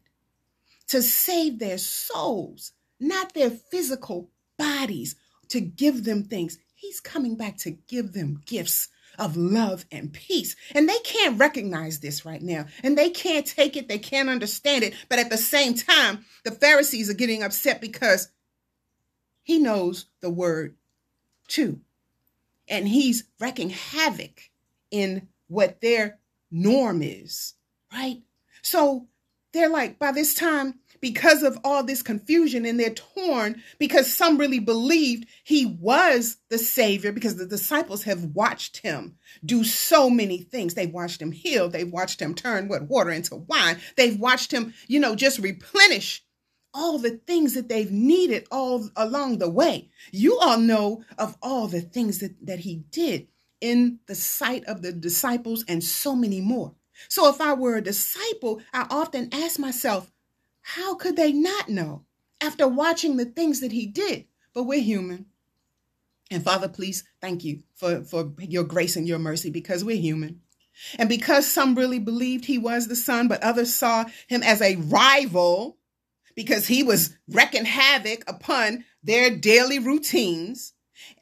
[0.90, 5.16] to save their souls, not their physical bodies
[5.50, 6.58] to give them things.
[6.76, 10.56] He's coming back to give them gifts of love and peace.
[10.74, 12.66] And they can't recognize this right now.
[12.84, 13.88] And they can't take it.
[13.88, 14.94] They can't understand it.
[15.10, 18.30] But at the same time, the Pharisees are getting upset because
[19.44, 20.76] he knows the word
[21.48, 21.82] too.
[22.68, 24.50] And he's wrecking havoc
[24.90, 27.54] in what their norm is,
[27.92, 28.22] right?
[28.62, 29.08] So
[29.54, 34.38] they're like, by this time, because of all this confusion and they're torn because some
[34.38, 40.38] really believed he was the savior because the disciples have watched him do so many
[40.38, 40.74] things.
[40.74, 41.68] They've watched him heal.
[41.68, 43.82] They've watched him turn what water into wine.
[43.98, 46.24] They've watched him you know just replenish
[46.74, 49.90] all the things that they've needed all along the way.
[50.14, 53.28] You all know of all the things that, that he did
[53.60, 56.76] in the sight of the disciples and so many more
[57.10, 60.12] so if I were a disciple, I often ask myself,
[60.62, 62.06] how could they not know
[62.42, 64.26] after watching the things that he did?
[64.54, 65.28] But we're human.
[66.32, 70.42] And Father, please thank you for, for your grace and your mercy because we're human.
[70.98, 74.78] And because some really believed he was the son, but others saw him as a
[74.78, 75.78] rival
[76.36, 80.74] because he was wreaking havoc upon their daily routines,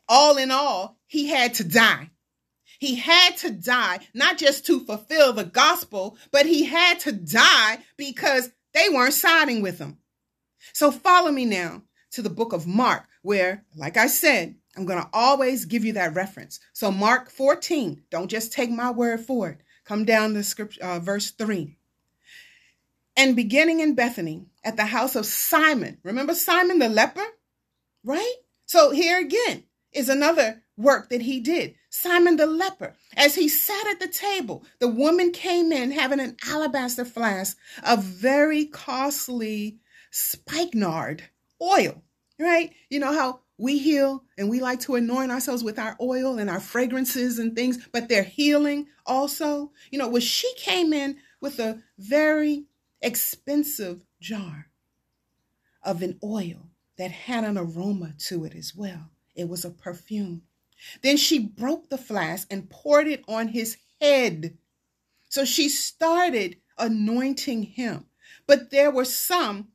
[0.08, 2.12] all in all, he had to die.
[2.82, 7.78] He had to die, not just to fulfill the gospel, but he had to die
[7.96, 10.00] because they weren't siding with him.
[10.74, 15.00] So follow me now to the book of Mark, where, like I said, I'm going
[15.00, 16.60] to always give you that reference.
[16.74, 19.62] So Mark 14, don't just take my word for it.
[19.86, 21.78] Come down to scripture, uh, verse 3.
[23.16, 26.00] And beginning in Bethany at the house of Simon.
[26.02, 27.28] Remember Simon the leper?
[28.04, 28.34] Right?
[28.66, 31.76] So here again is another work that he did.
[31.94, 36.38] Simon the leper, as he sat at the table, the woman came in having an
[36.48, 39.78] alabaster flask of very costly
[40.10, 41.24] spikenard
[41.62, 42.02] oil,
[42.40, 42.72] right?
[42.90, 46.50] You know how we heal and we like to anoint ourselves with our oil and
[46.50, 49.74] our fragrances and things, but they're healing also.
[49.92, 52.68] You know, when she came in with a very
[53.02, 54.68] expensive jar
[55.84, 59.10] of an oil that had an aroma to it as well.
[59.36, 60.44] It was a perfume.
[61.02, 64.58] Then she broke the flask and poured it on his head.
[65.30, 68.06] So she started anointing him.
[68.48, 69.70] But there were some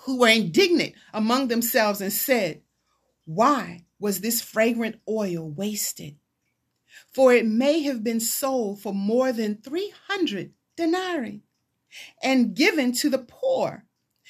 [0.00, 2.62] who were indignant among themselves and said,
[3.24, 6.16] Why was this fragrant oil wasted?
[7.12, 11.42] For it may have been sold for more than 300 denarii
[12.22, 13.87] and given to the poor.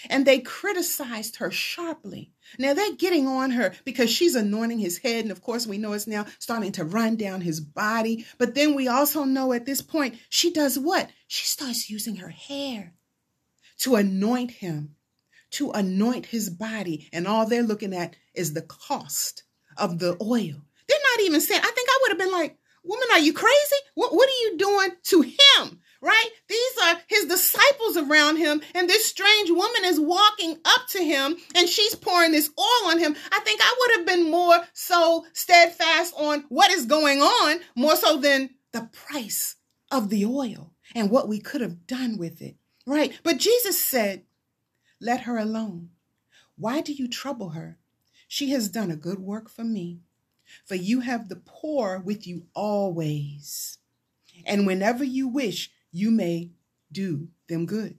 [0.09, 2.33] And they criticized her sharply.
[2.59, 5.25] Now they're getting on her because she's anointing his head.
[5.25, 8.27] And of course, we know it's now starting to run down his body.
[8.39, 11.11] But then we also know at this point, she does what?
[11.27, 12.95] She starts using her hair
[13.81, 14.97] to anoint him,
[15.53, 17.09] to anoint his body.
[17.13, 19.45] And all they're looking at is the cost
[19.77, 20.63] of the oil.
[20.89, 23.77] They're not even saying, I think I would have been like, Woman, are you crazy?
[23.95, 25.81] What, what are you doing to him?
[26.01, 26.29] Right?
[26.49, 31.37] These are his disciples around him, and this strange woman is walking up to him
[31.55, 33.17] and she's pouring this oil on him.
[33.33, 37.97] I think I would have been more so steadfast on what is going on, more
[37.97, 39.57] so than the price
[39.91, 43.19] of the oil and what we could have done with it, right?
[43.23, 44.23] But Jesus said,
[45.01, 45.91] Let her alone.
[46.57, 47.79] Why do you trouble her?
[48.27, 50.01] She has done a good work for me.
[50.65, 53.79] For you have the poor with you always.
[54.47, 56.51] And whenever you wish, you may
[56.91, 57.97] do them good.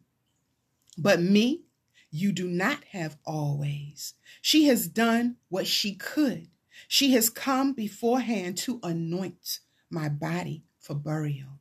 [0.98, 1.64] But me,
[2.12, 4.16] you do not have always.
[4.42, 6.48] She has done what she could.
[6.88, 9.60] She has come beforehand to anoint
[9.90, 11.60] my body for burial.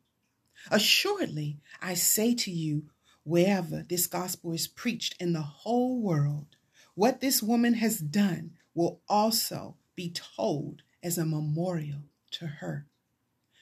[0.70, 2.84] Assuredly, I say to you,
[3.24, 6.56] wherever this gospel is preached in the whole world,
[6.94, 12.86] what this woman has done will also be told as a memorial to her.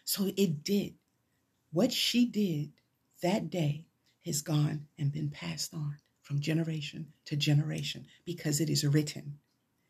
[0.04, 0.94] So it did
[1.76, 2.72] what she did
[3.20, 3.84] that day
[4.24, 9.38] has gone and been passed on from generation to generation because it is written.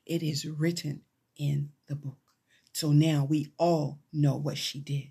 [0.04, 1.02] It is written
[1.36, 2.18] in the book.
[2.72, 5.10] So now we all know what she did.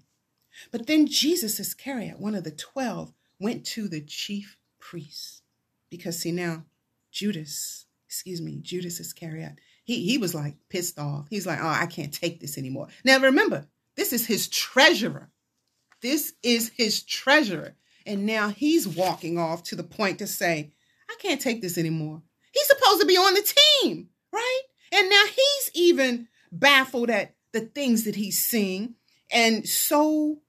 [0.69, 5.43] But then Jesus Iscariot, one of the 12, went to the chief priests
[5.89, 6.65] because see now
[7.09, 11.27] Judas, excuse me, Judas Iscariot, he, he was like pissed off.
[11.29, 12.89] He's like, oh, I can't take this anymore.
[13.05, 13.65] Now remember,
[13.95, 15.29] this is his treasurer.
[16.05, 17.75] This is his treasure.
[18.05, 20.71] And now he's walking off to the point to say,
[21.09, 22.21] I can't take this anymore.
[22.51, 23.41] He's supposed to be on the
[23.81, 24.61] team, right?
[24.91, 28.93] And now he's even baffled at the things that he's seeing
[29.31, 30.41] and so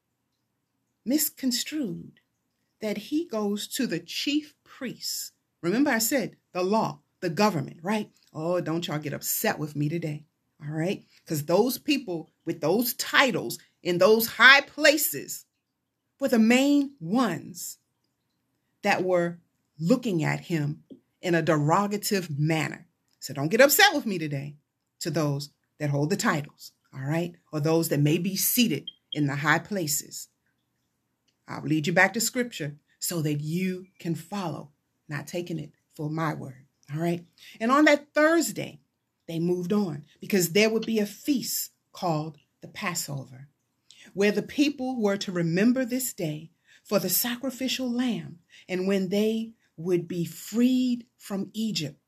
[1.07, 2.21] misconstrued
[2.83, 5.33] that he goes to the chief priests.
[5.63, 8.11] Remember, I said the law, the government, right?
[8.35, 10.27] Oh, don't y'all get upset with me today.
[10.63, 11.07] All right.
[11.25, 15.46] Because those people with those titles in those high places
[16.21, 17.79] were the main ones
[18.83, 19.39] that were
[19.79, 20.83] looking at him
[21.21, 22.87] in a derogative manner.
[23.21, 24.57] So don't get upset with me today
[25.01, 29.27] to those that hold the titles, all right, or those that may be seated in
[29.27, 30.29] the high places.
[31.49, 34.71] I'll lead you back to scripture so that you can follow,
[35.09, 37.25] not taking it for my word, all right?
[37.61, 38.81] And on that Thursday,
[39.29, 43.49] they moved on because there would be a feast called the Passover,
[44.17, 46.51] where the people were to remember this day
[46.83, 52.01] for the sacrificial lamb and when they would be freed from Egypt.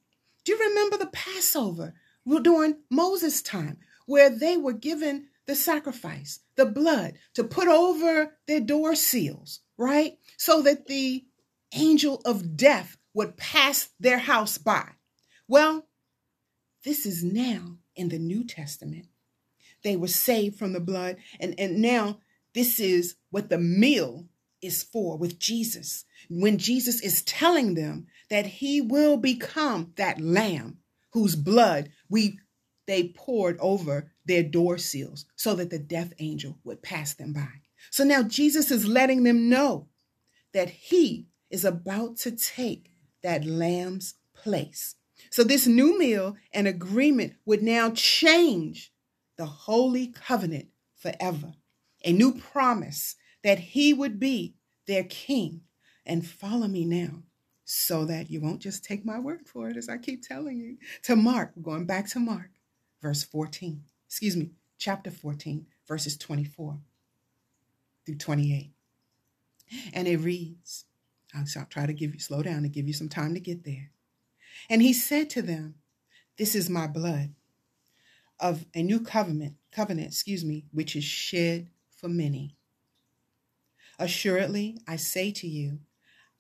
[0.42, 1.92] Do you remember the Passover
[2.40, 8.60] during Moses' time where they were given the sacrifice, the blood to put over their
[8.60, 10.14] door seals, right?
[10.38, 11.26] So that the
[11.74, 14.92] angel of death would pass their house by.
[15.46, 15.86] Well,
[16.84, 19.08] this is now in the New Testament.
[19.88, 22.18] They were saved from the blood, and, and now
[22.52, 24.26] this is what the meal
[24.60, 26.04] is for with Jesus.
[26.28, 30.80] When Jesus is telling them that he will become that lamb
[31.14, 32.38] whose blood we
[32.86, 37.62] they poured over their door seals so that the death angel would pass them by.
[37.90, 39.88] So now Jesus is letting them know
[40.52, 44.96] that he is about to take that lamb's place.
[45.30, 48.92] So this new meal and agreement would now change
[49.38, 50.66] the holy covenant
[50.96, 51.54] forever.
[52.04, 55.62] A new promise that he would be their king.
[56.04, 57.22] And follow me now
[57.64, 60.78] so that you won't just take my word for it, as I keep telling you.
[61.02, 62.50] To Mark, going back to Mark,
[63.02, 66.78] verse 14, excuse me, chapter 14, verses 24
[68.06, 68.72] through 28.
[69.92, 70.86] And it reads,
[71.34, 73.90] I'll try to give you, slow down to give you some time to get there.
[74.70, 75.74] And he said to them,
[76.38, 77.34] This is my blood
[78.40, 82.56] of a new covenant, covenant, excuse me, which is shed for many.
[83.98, 85.80] Assuredly, I say to you,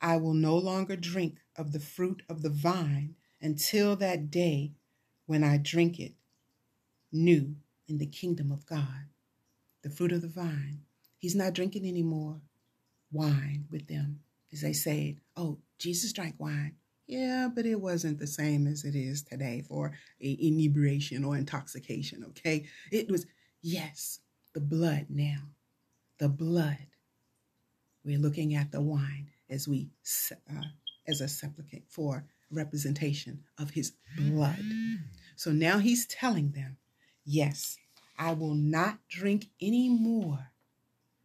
[0.00, 4.72] I will no longer drink of the fruit of the vine until that day
[5.26, 6.14] when I drink it
[7.10, 7.56] new
[7.88, 9.08] in the kingdom of God.
[9.82, 10.82] The fruit of the vine.
[11.18, 12.40] He's not drinking any more
[13.10, 14.20] wine with them.
[14.52, 16.74] As they say, oh, Jesus drank wine.
[17.08, 22.66] Yeah, but it wasn't the same as it is today for inebriation or intoxication, okay?
[22.92, 23.26] It was,
[23.62, 24.20] yes,
[24.52, 25.38] the blood now.
[26.18, 26.86] The blood.
[28.04, 29.88] We're looking at the wine as we
[30.32, 30.62] uh,
[31.06, 34.58] as a supplicant for representation of his blood.
[35.36, 36.76] So now he's telling them,
[37.24, 37.78] yes,
[38.18, 40.50] I will not drink any more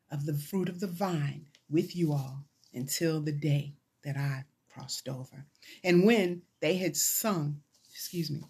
[0.10, 3.74] of the fruit of the vine with you all until the day
[4.06, 5.46] that I crossed over.
[5.84, 7.62] And when they had sung,
[7.92, 8.44] excuse me,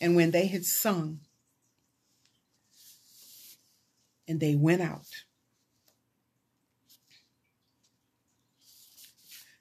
[0.00, 1.20] and when they had sung,
[4.26, 5.06] and they went out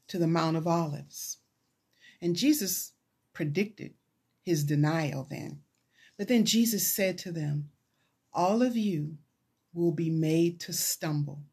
[0.10, 1.38] to the Mount of Olives.
[2.22, 2.94] And Jesus
[3.34, 3.94] predicted
[4.44, 5.62] his denial then.
[6.18, 7.70] But then Jesus said to them,
[8.34, 9.18] All of you
[9.74, 11.44] will be made to stumble.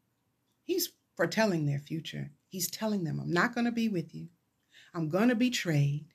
[0.63, 2.31] He's foretelling their future.
[2.49, 4.29] He's telling them, I'm not going to be with you.
[4.95, 6.05] I'm going to be betrayed.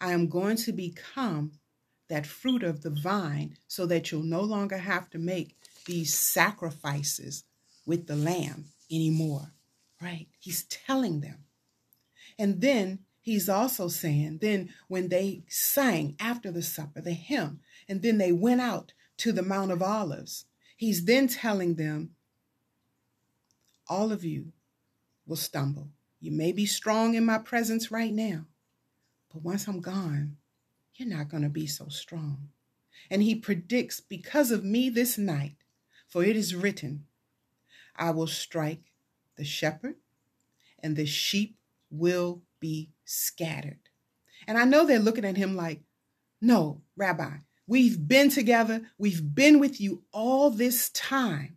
[0.00, 1.52] I am going to become
[2.08, 5.54] that fruit of the vine so that you'll no longer have to make
[5.86, 7.44] these sacrifices
[7.86, 9.52] with the lamb anymore.
[10.02, 10.26] Right?
[10.40, 11.44] He's telling them.
[12.38, 18.02] And then he's also saying, then when they sang after the supper, the hymn, and
[18.02, 20.46] then they went out to the Mount of Olives,
[20.76, 22.10] he's then telling them,
[23.88, 24.52] all of you
[25.26, 25.88] will stumble.
[26.20, 28.46] You may be strong in my presence right now,
[29.32, 30.36] but once I'm gone,
[30.94, 32.48] you're not going to be so strong.
[33.10, 35.54] And he predicts, because of me this night,
[36.08, 37.04] for it is written,
[37.94, 38.92] I will strike
[39.36, 39.94] the shepherd,
[40.82, 41.56] and the sheep
[41.90, 43.78] will be scattered.
[44.46, 45.82] And I know they're looking at him like,
[46.40, 48.82] no, Rabbi, we've been together.
[48.98, 51.56] We've been with you all this time.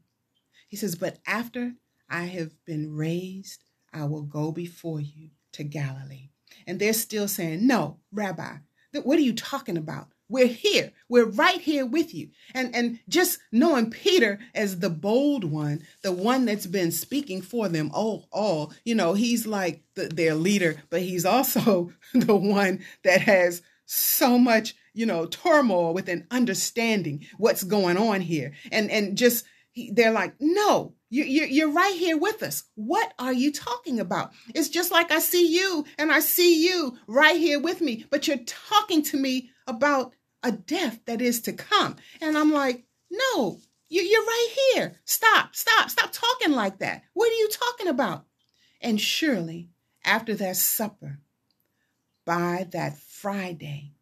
[0.68, 1.74] He says, but after
[2.10, 3.64] I have been raised,
[3.94, 6.30] I will go before you to Galilee.
[6.68, 8.58] And they're still saying, no, Rabbi,
[9.04, 10.08] what are you talking about?
[10.32, 10.94] We're here.
[11.10, 12.30] We're right here with you.
[12.54, 17.68] And and just knowing Peter as the bold one, the one that's been speaking for
[17.68, 22.80] them all, all, you know, he's like the, their leader, but he's also the one
[23.04, 28.54] that has so much, you know, turmoil with an understanding what's going on here.
[28.72, 29.44] And and just
[29.92, 32.64] they're like, no, you, you, you're right here with us.
[32.76, 34.32] What are you talking about?
[34.56, 38.28] It's just like I see you and I see you right here with me, but
[38.28, 41.98] you're talking to me about a death that is to come.
[42.22, 43.60] And I'm like, no,
[43.90, 44.96] you, you're right here.
[45.04, 47.04] Stop, stop, stop talking like that.
[47.14, 48.26] What are you talking about?
[48.80, 49.70] And surely,
[50.06, 51.20] after that supper,
[52.26, 53.96] by that Friday,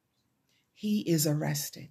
[0.76, 1.89] he is arrested.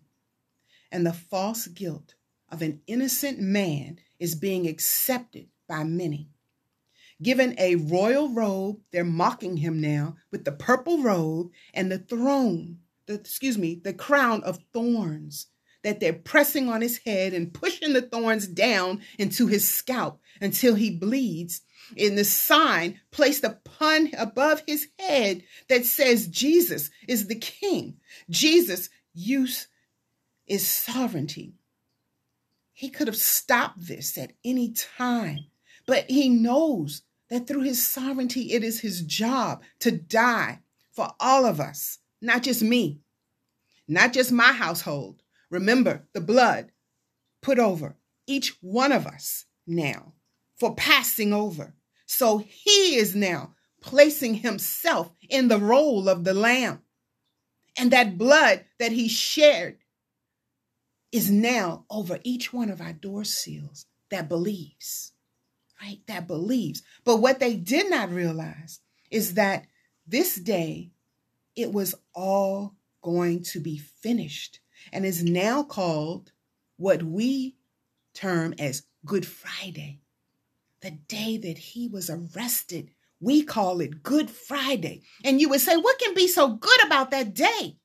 [0.92, 2.14] And the false guilt
[2.48, 6.30] of an innocent man is being accepted by many.
[7.20, 12.78] Given a royal robe, they're mocking him now with the purple robe and the throne
[13.08, 15.48] the, excuse me, the crown of thorns
[15.82, 20.74] that they're pressing on his head and pushing the thorns down into his scalp until
[20.74, 21.62] he bleeds.
[21.96, 27.96] In the sign placed upon above his head that says Jesus is the king.
[28.28, 29.68] Jesus' use
[30.46, 31.54] is sovereignty.
[32.78, 35.46] He could have stopped this at any time,
[35.84, 40.60] but he knows that through his sovereignty, it is his job to die
[40.92, 43.00] for all of us not just me,
[43.88, 45.24] not just my household.
[45.50, 46.70] Remember the blood
[47.42, 47.96] put over
[48.28, 50.12] each one of us now
[50.54, 51.74] for passing over.
[52.06, 56.82] So he is now placing himself in the role of the lamb.
[57.76, 59.78] And that blood that he shared
[61.12, 65.12] is now over each one of our door seals that believes,
[65.80, 66.00] right?
[66.06, 66.82] That believes.
[67.04, 68.80] But what they did not realize
[69.10, 69.66] is that
[70.06, 70.90] this day
[71.56, 74.60] it was all going to be finished
[74.92, 76.32] and is now called
[76.76, 77.56] what we
[78.14, 80.00] term as Good Friday.
[80.80, 82.90] The day that he was arrested,
[83.20, 85.02] we call it Good Friday.
[85.24, 87.76] And you would say, what can be so good about that day?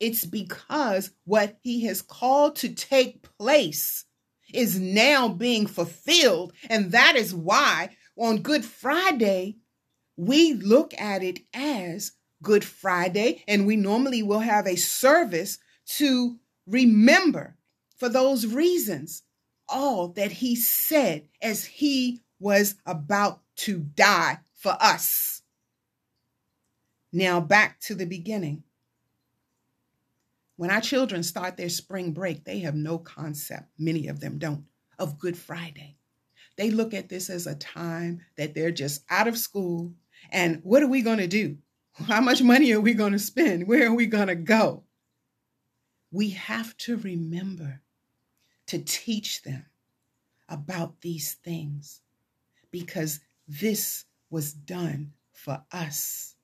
[0.00, 4.06] It's because what he has called to take place
[4.52, 6.52] is now being fulfilled.
[6.68, 9.58] And that is why on Good Friday,
[10.16, 16.38] we look at it as Good Friday, and we normally will have a service to
[16.66, 17.56] remember
[17.96, 19.22] for those reasons
[19.68, 25.42] all that he said as he was about to die for us.
[27.12, 28.64] Now, back to the beginning.
[30.60, 34.66] When our children start their spring break, they have no concept, many of them don't,
[34.98, 35.96] of Good Friday.
[36.58, 39.94] They look at this as a time that they're just out of school.
[40.30, 41.56] And what are we going to do?
[41.94, 43.68] How much money are we going to spend?
[43.68, 44.82] Where are we going to go?
[46.12, 47.80] We have to remember
[48.66, 49.64] to teach them
[50.46, 52.02] about these things
[52.70, 56.34] because this was done for us.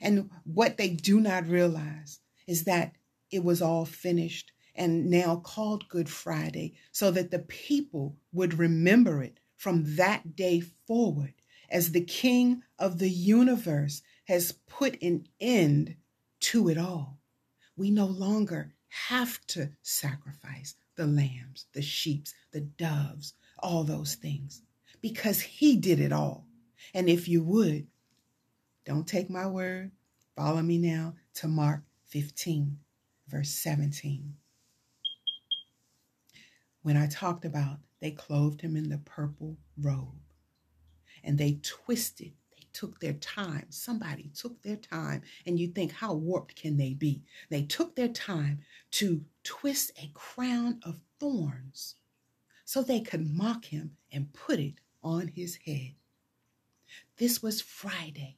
[0.00, 2.94] And what they do not realize is that
[3.30, 9.22] it was all finished and now called Good Friday so that the people would remember
[9.22, 11.34] it from that day forward
[11.68, 15.96] as the King of the universe has put an end
[16.40, 17.18] to it all.
[17.76, 24.62] We no longer have to sacrifice the lambs, the sheep, the doves, all those things,
[25.00, 26.46] because he did it all.
[26.94, 27.86] And if you would,
[28.84, 29.92] don't take my word,
[30.36, 32.78] follow me now to Mark 15,
[33.30, 34.34] verse 17.
[36.82, 40.14] When I talked about they clothed him in the purple robe
[41.22, 43.66] and they twisted they took their time.
[43.70, 47.22] Somebody took their time, and you think, how warped can they be?
[47.48, 48.60] They took their time
[48.92, 51.96] to twist a crown of thorns
[52.64, 55.94] so they could mock him and put it on his head.
[57.16, 58.36] This was Friday.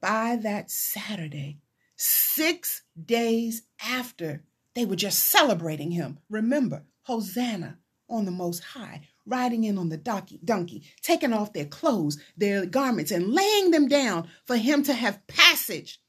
[0.00, 1.58] By that Saturday,
[2.00, 4.42] six days after,
[4.74, 6.18] they were just celebrating him.
[6.28, 7.78] Remember, Hosanna
[8.08, 12.66] on the Most High riding in on the donkey, donkey, taking off their clothes, their
[12.66, 16.00] garments, and laying them down for him to have passage.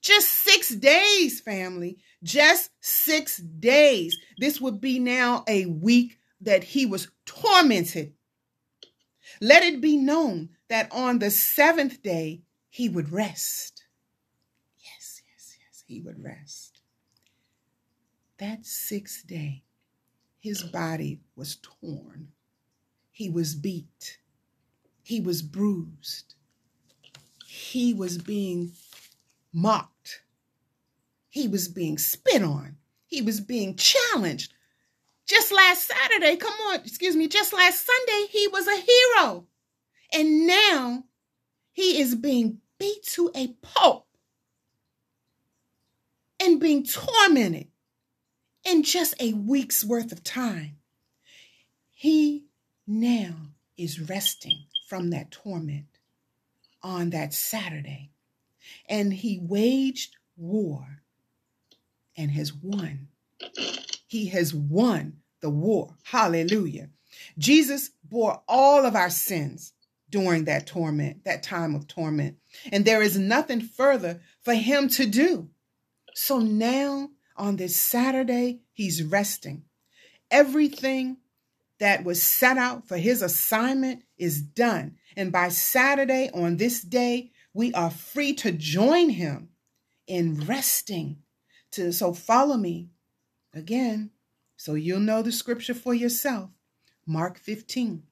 [0.00, 1.98] Just six days, family.
[2.22, 4.16] Just six days.
[4.38, 8.14] This would be now a week that he was tormented.
[9.40, 13.79] Let it be known that on the seventh day, he would rest.
[15.90, 16.82] He would rest.
[18.38, 19.64] That sixth day,
[20.38, 22.28] his body was torn.
[23.10, 24.18] He was beat.
[25.02, 26.36] He was bruised.
[27.44, 28.70] He was being
[29.52, 30.22] mocked.
[31.28, 32.76] He was being spit on.
[33.08, 34.52] He was being challenged.
[35.26, 39.44] Just last Saturday, come on, excuse me, just last Sunday, he was a hero.
[40.12, 41.02] And now
[41.72, 44.06] he is being beat to a pulp
[46.40, 47.68] and being tormented
[48.64, 50.76] in just a week's worth of time.
[51.92, 52.46] He
[52.86, 53.34] now
[53.76, 55.86] is resting from that torment
[56.82, 58.10] on that Saturday.
[58.88, 61.02] And he waged war
[62.16, 63.08] and has won.
[64.06, 65.96] He has won the war.
[66.02, 66.88] Hallelujah.
[67.38, 69.72] Jesus bore all of our sins
[70.10, 72.36] during that torment, that time of torment.
[72.72, 75.48] And there is nothing further for him to do.
[76.14, 79.64] So now on this Saturday, he's resting.
[80.30, 81.18] Everything
[81.78, 84.96] that was set out for his assignment is done.
[85.16, 89.48] And by Saturday, on this day, we are free to join him
[90.06, 91.18] in resting.
[91.72, 92.90] To, so follow me
[93.54, 94.10] again,
[94.56, 96.50] so you'll know the scripture for yourself.
[97.06, 98.02] Mark 15,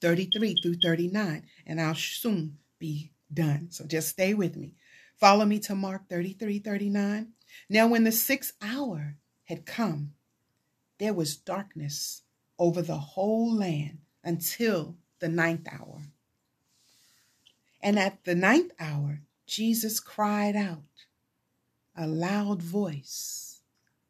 [0.00, 3.68] 33 through 39, and I'll soon be done.
[3.70, 4.74] So just stay with me.
[5.22, 7.28] Follow me to Mark 33, 39.
[7.68, 10.14] Now, when the sixth hour had come,
[10.98, 12.22] there was darkness
[12.58, 16.02] over the whole land until the ninth hour.
[17.80, 20.82] And at the ninth hour, Jesus cried out
[21.96, 23.60] a loud voice,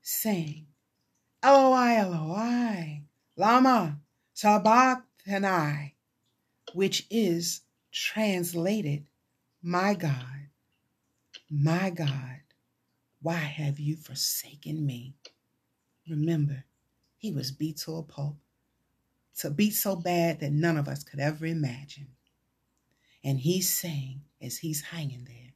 [0.00, 0.64] saying,
[1.42, 3.02] Eloi, Eloi,
[3.36, 3.98] Lama
[4.32, 5.94] Sabachthani,
[6.72, 7.60] which is
[7.92, 9.04] translated,
[9.62, 10.41] My God,
[11.54, 12.40] my God,
[13.20, 15.14] why have you forsaken me?
[16.08, 16.64] Remember,
[17.18, 18.38] he was beat to a pulp,
[19.36, 22.08] to beat so bad that none of us could ever imagine.
[23.22, 25.52] And he's saying, as he's hanging there,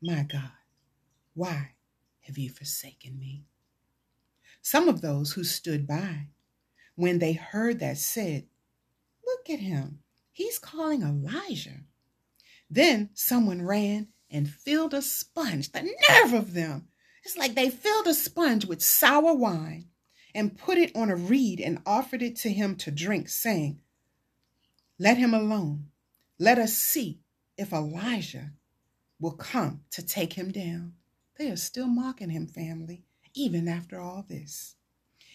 [0.00, 0.52] My God,
[1.34, 1.72] why
[2.20, 3.46] have you forsaken me?
[4.62, 6.28] Some of those who stood by,
[6.94, 8.46] when they heard that, said,
[9.26, 9.98] Look at him.
[10.30, 11.80] He's calling Elijah.
[12.70, 15.70] Then someone ran and filled a sponge.
[15.70, 16.88] The nerve of them!
[17.22, 19.86] It's like they filled a sponge with sour wine
[20.34, 23.80] and put it on a reed and offered it to him to drink, saying,
[24.98, 25.86] Let him alone.
[26.38, 27.20] Let us see
[27.56, 28.50] if Elijah
[29.20, 30.94] will come to take him down.
[31.38, 33.04] They are still mocking him, family,
[33.34, 34.74] even after all this.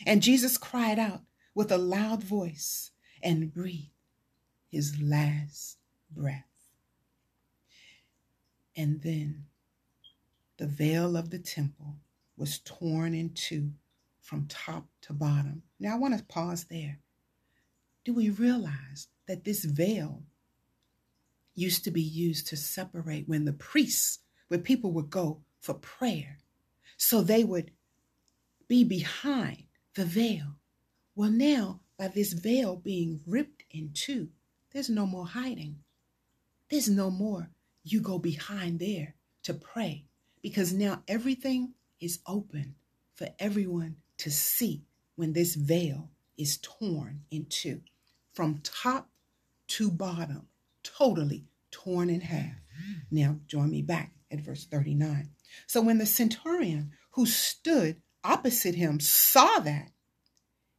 [0.06, 1.22] And Jesus cried out
[1.56, 2.91] with a loud voice
[3.24, 3.91] and breathed
[4.70, 5.78] his last
[6.12, 6.49] breath.
[8.80, 9.44] And then
[10.56, 11.98] the veil of the temple
[12.38, 13.74] was torn in two
[14.22, 15.64] from top to bottom.
[15.82, 17.00] Now, I want to pause there.
[18.06, 20.24] Do we realize that this veil
[21.56, 26.38] used to be used to separate when the priests, where people would go for prayer,
[26.96, 27.72] so they would
[28.70, 29.64] be behind
[29.96, 30.56] the veil?
[31.16, 34.30] Well, now, by this veil being ripped in two,
[34.72, 35.80] there's no more hiding.
[36.70, 37.50] There's no more
[37.84, 40.06] you go behind there to pray
[40.42, 42.76] because now everything is open
[43.14, 44.84] for everyone to see
[45.16, 47.82] when this veil is torn in two
[48.34, 49.10] from top
[49.68, 50.48] to bottom,
[50.84, 52.56] totally torn in half.
[53.12, 55.30] Now, join me back at verse 39.
[55.68, 59.92] So, when the centurion who stood opposite him saw that,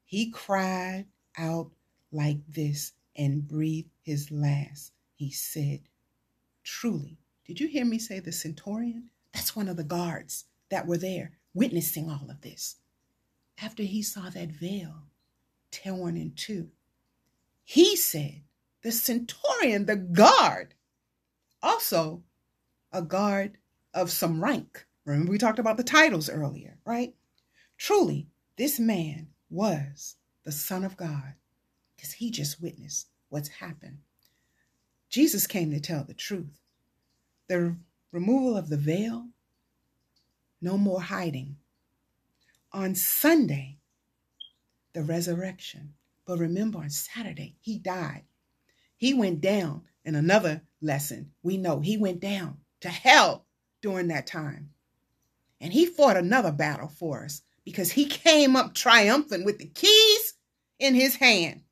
[0.04, 1.70] he cried out
[2.10, 4.92] like this and breathed his last.
[5.14, 5.80] He said,
[6.62, 9.10] Truly, did you hear me say the centurion?
[9.32, 12.76] That's one of the guards that were there witnessing all of this
[13.62, 15.04] after he saw that veil
[15.70, 16.68] torn in two.
[17.64, 18.42] He said,
[18.82, 20.74] the centurion, the guard,
[21.62, 22.22] also
[22.92, 23.58] a guard
[23.94, 24.86] of some rank.
[25.04, 27.14] Remember, we talked about the titles earlier, right?
[27.76, 31.34] Truly, this man was the Son of God
[31.96, 33.98] because he just witnessed what's happened.
[35.10, 36.60] Jesus came to tell the truth.
[37.48, 37.76] The
[38.12, 39.28] removal of the veil,
[40.62, 41.56] no more hiding,
[42.72, 43.78] on Sunday,
[44.92, 45.94] the resurrection.
[46.26, 48.22] But remember, on Saturday, he died.
[48.96, 51.32] He went down in another lesson.
[51.42, 53.46] We know he went down to hell
[53.82, 54.70] during that time.
[55.60, 60.34] And he fought another battle for us because he came up triumphant with the keys
[60.78, 61.62] in his hand.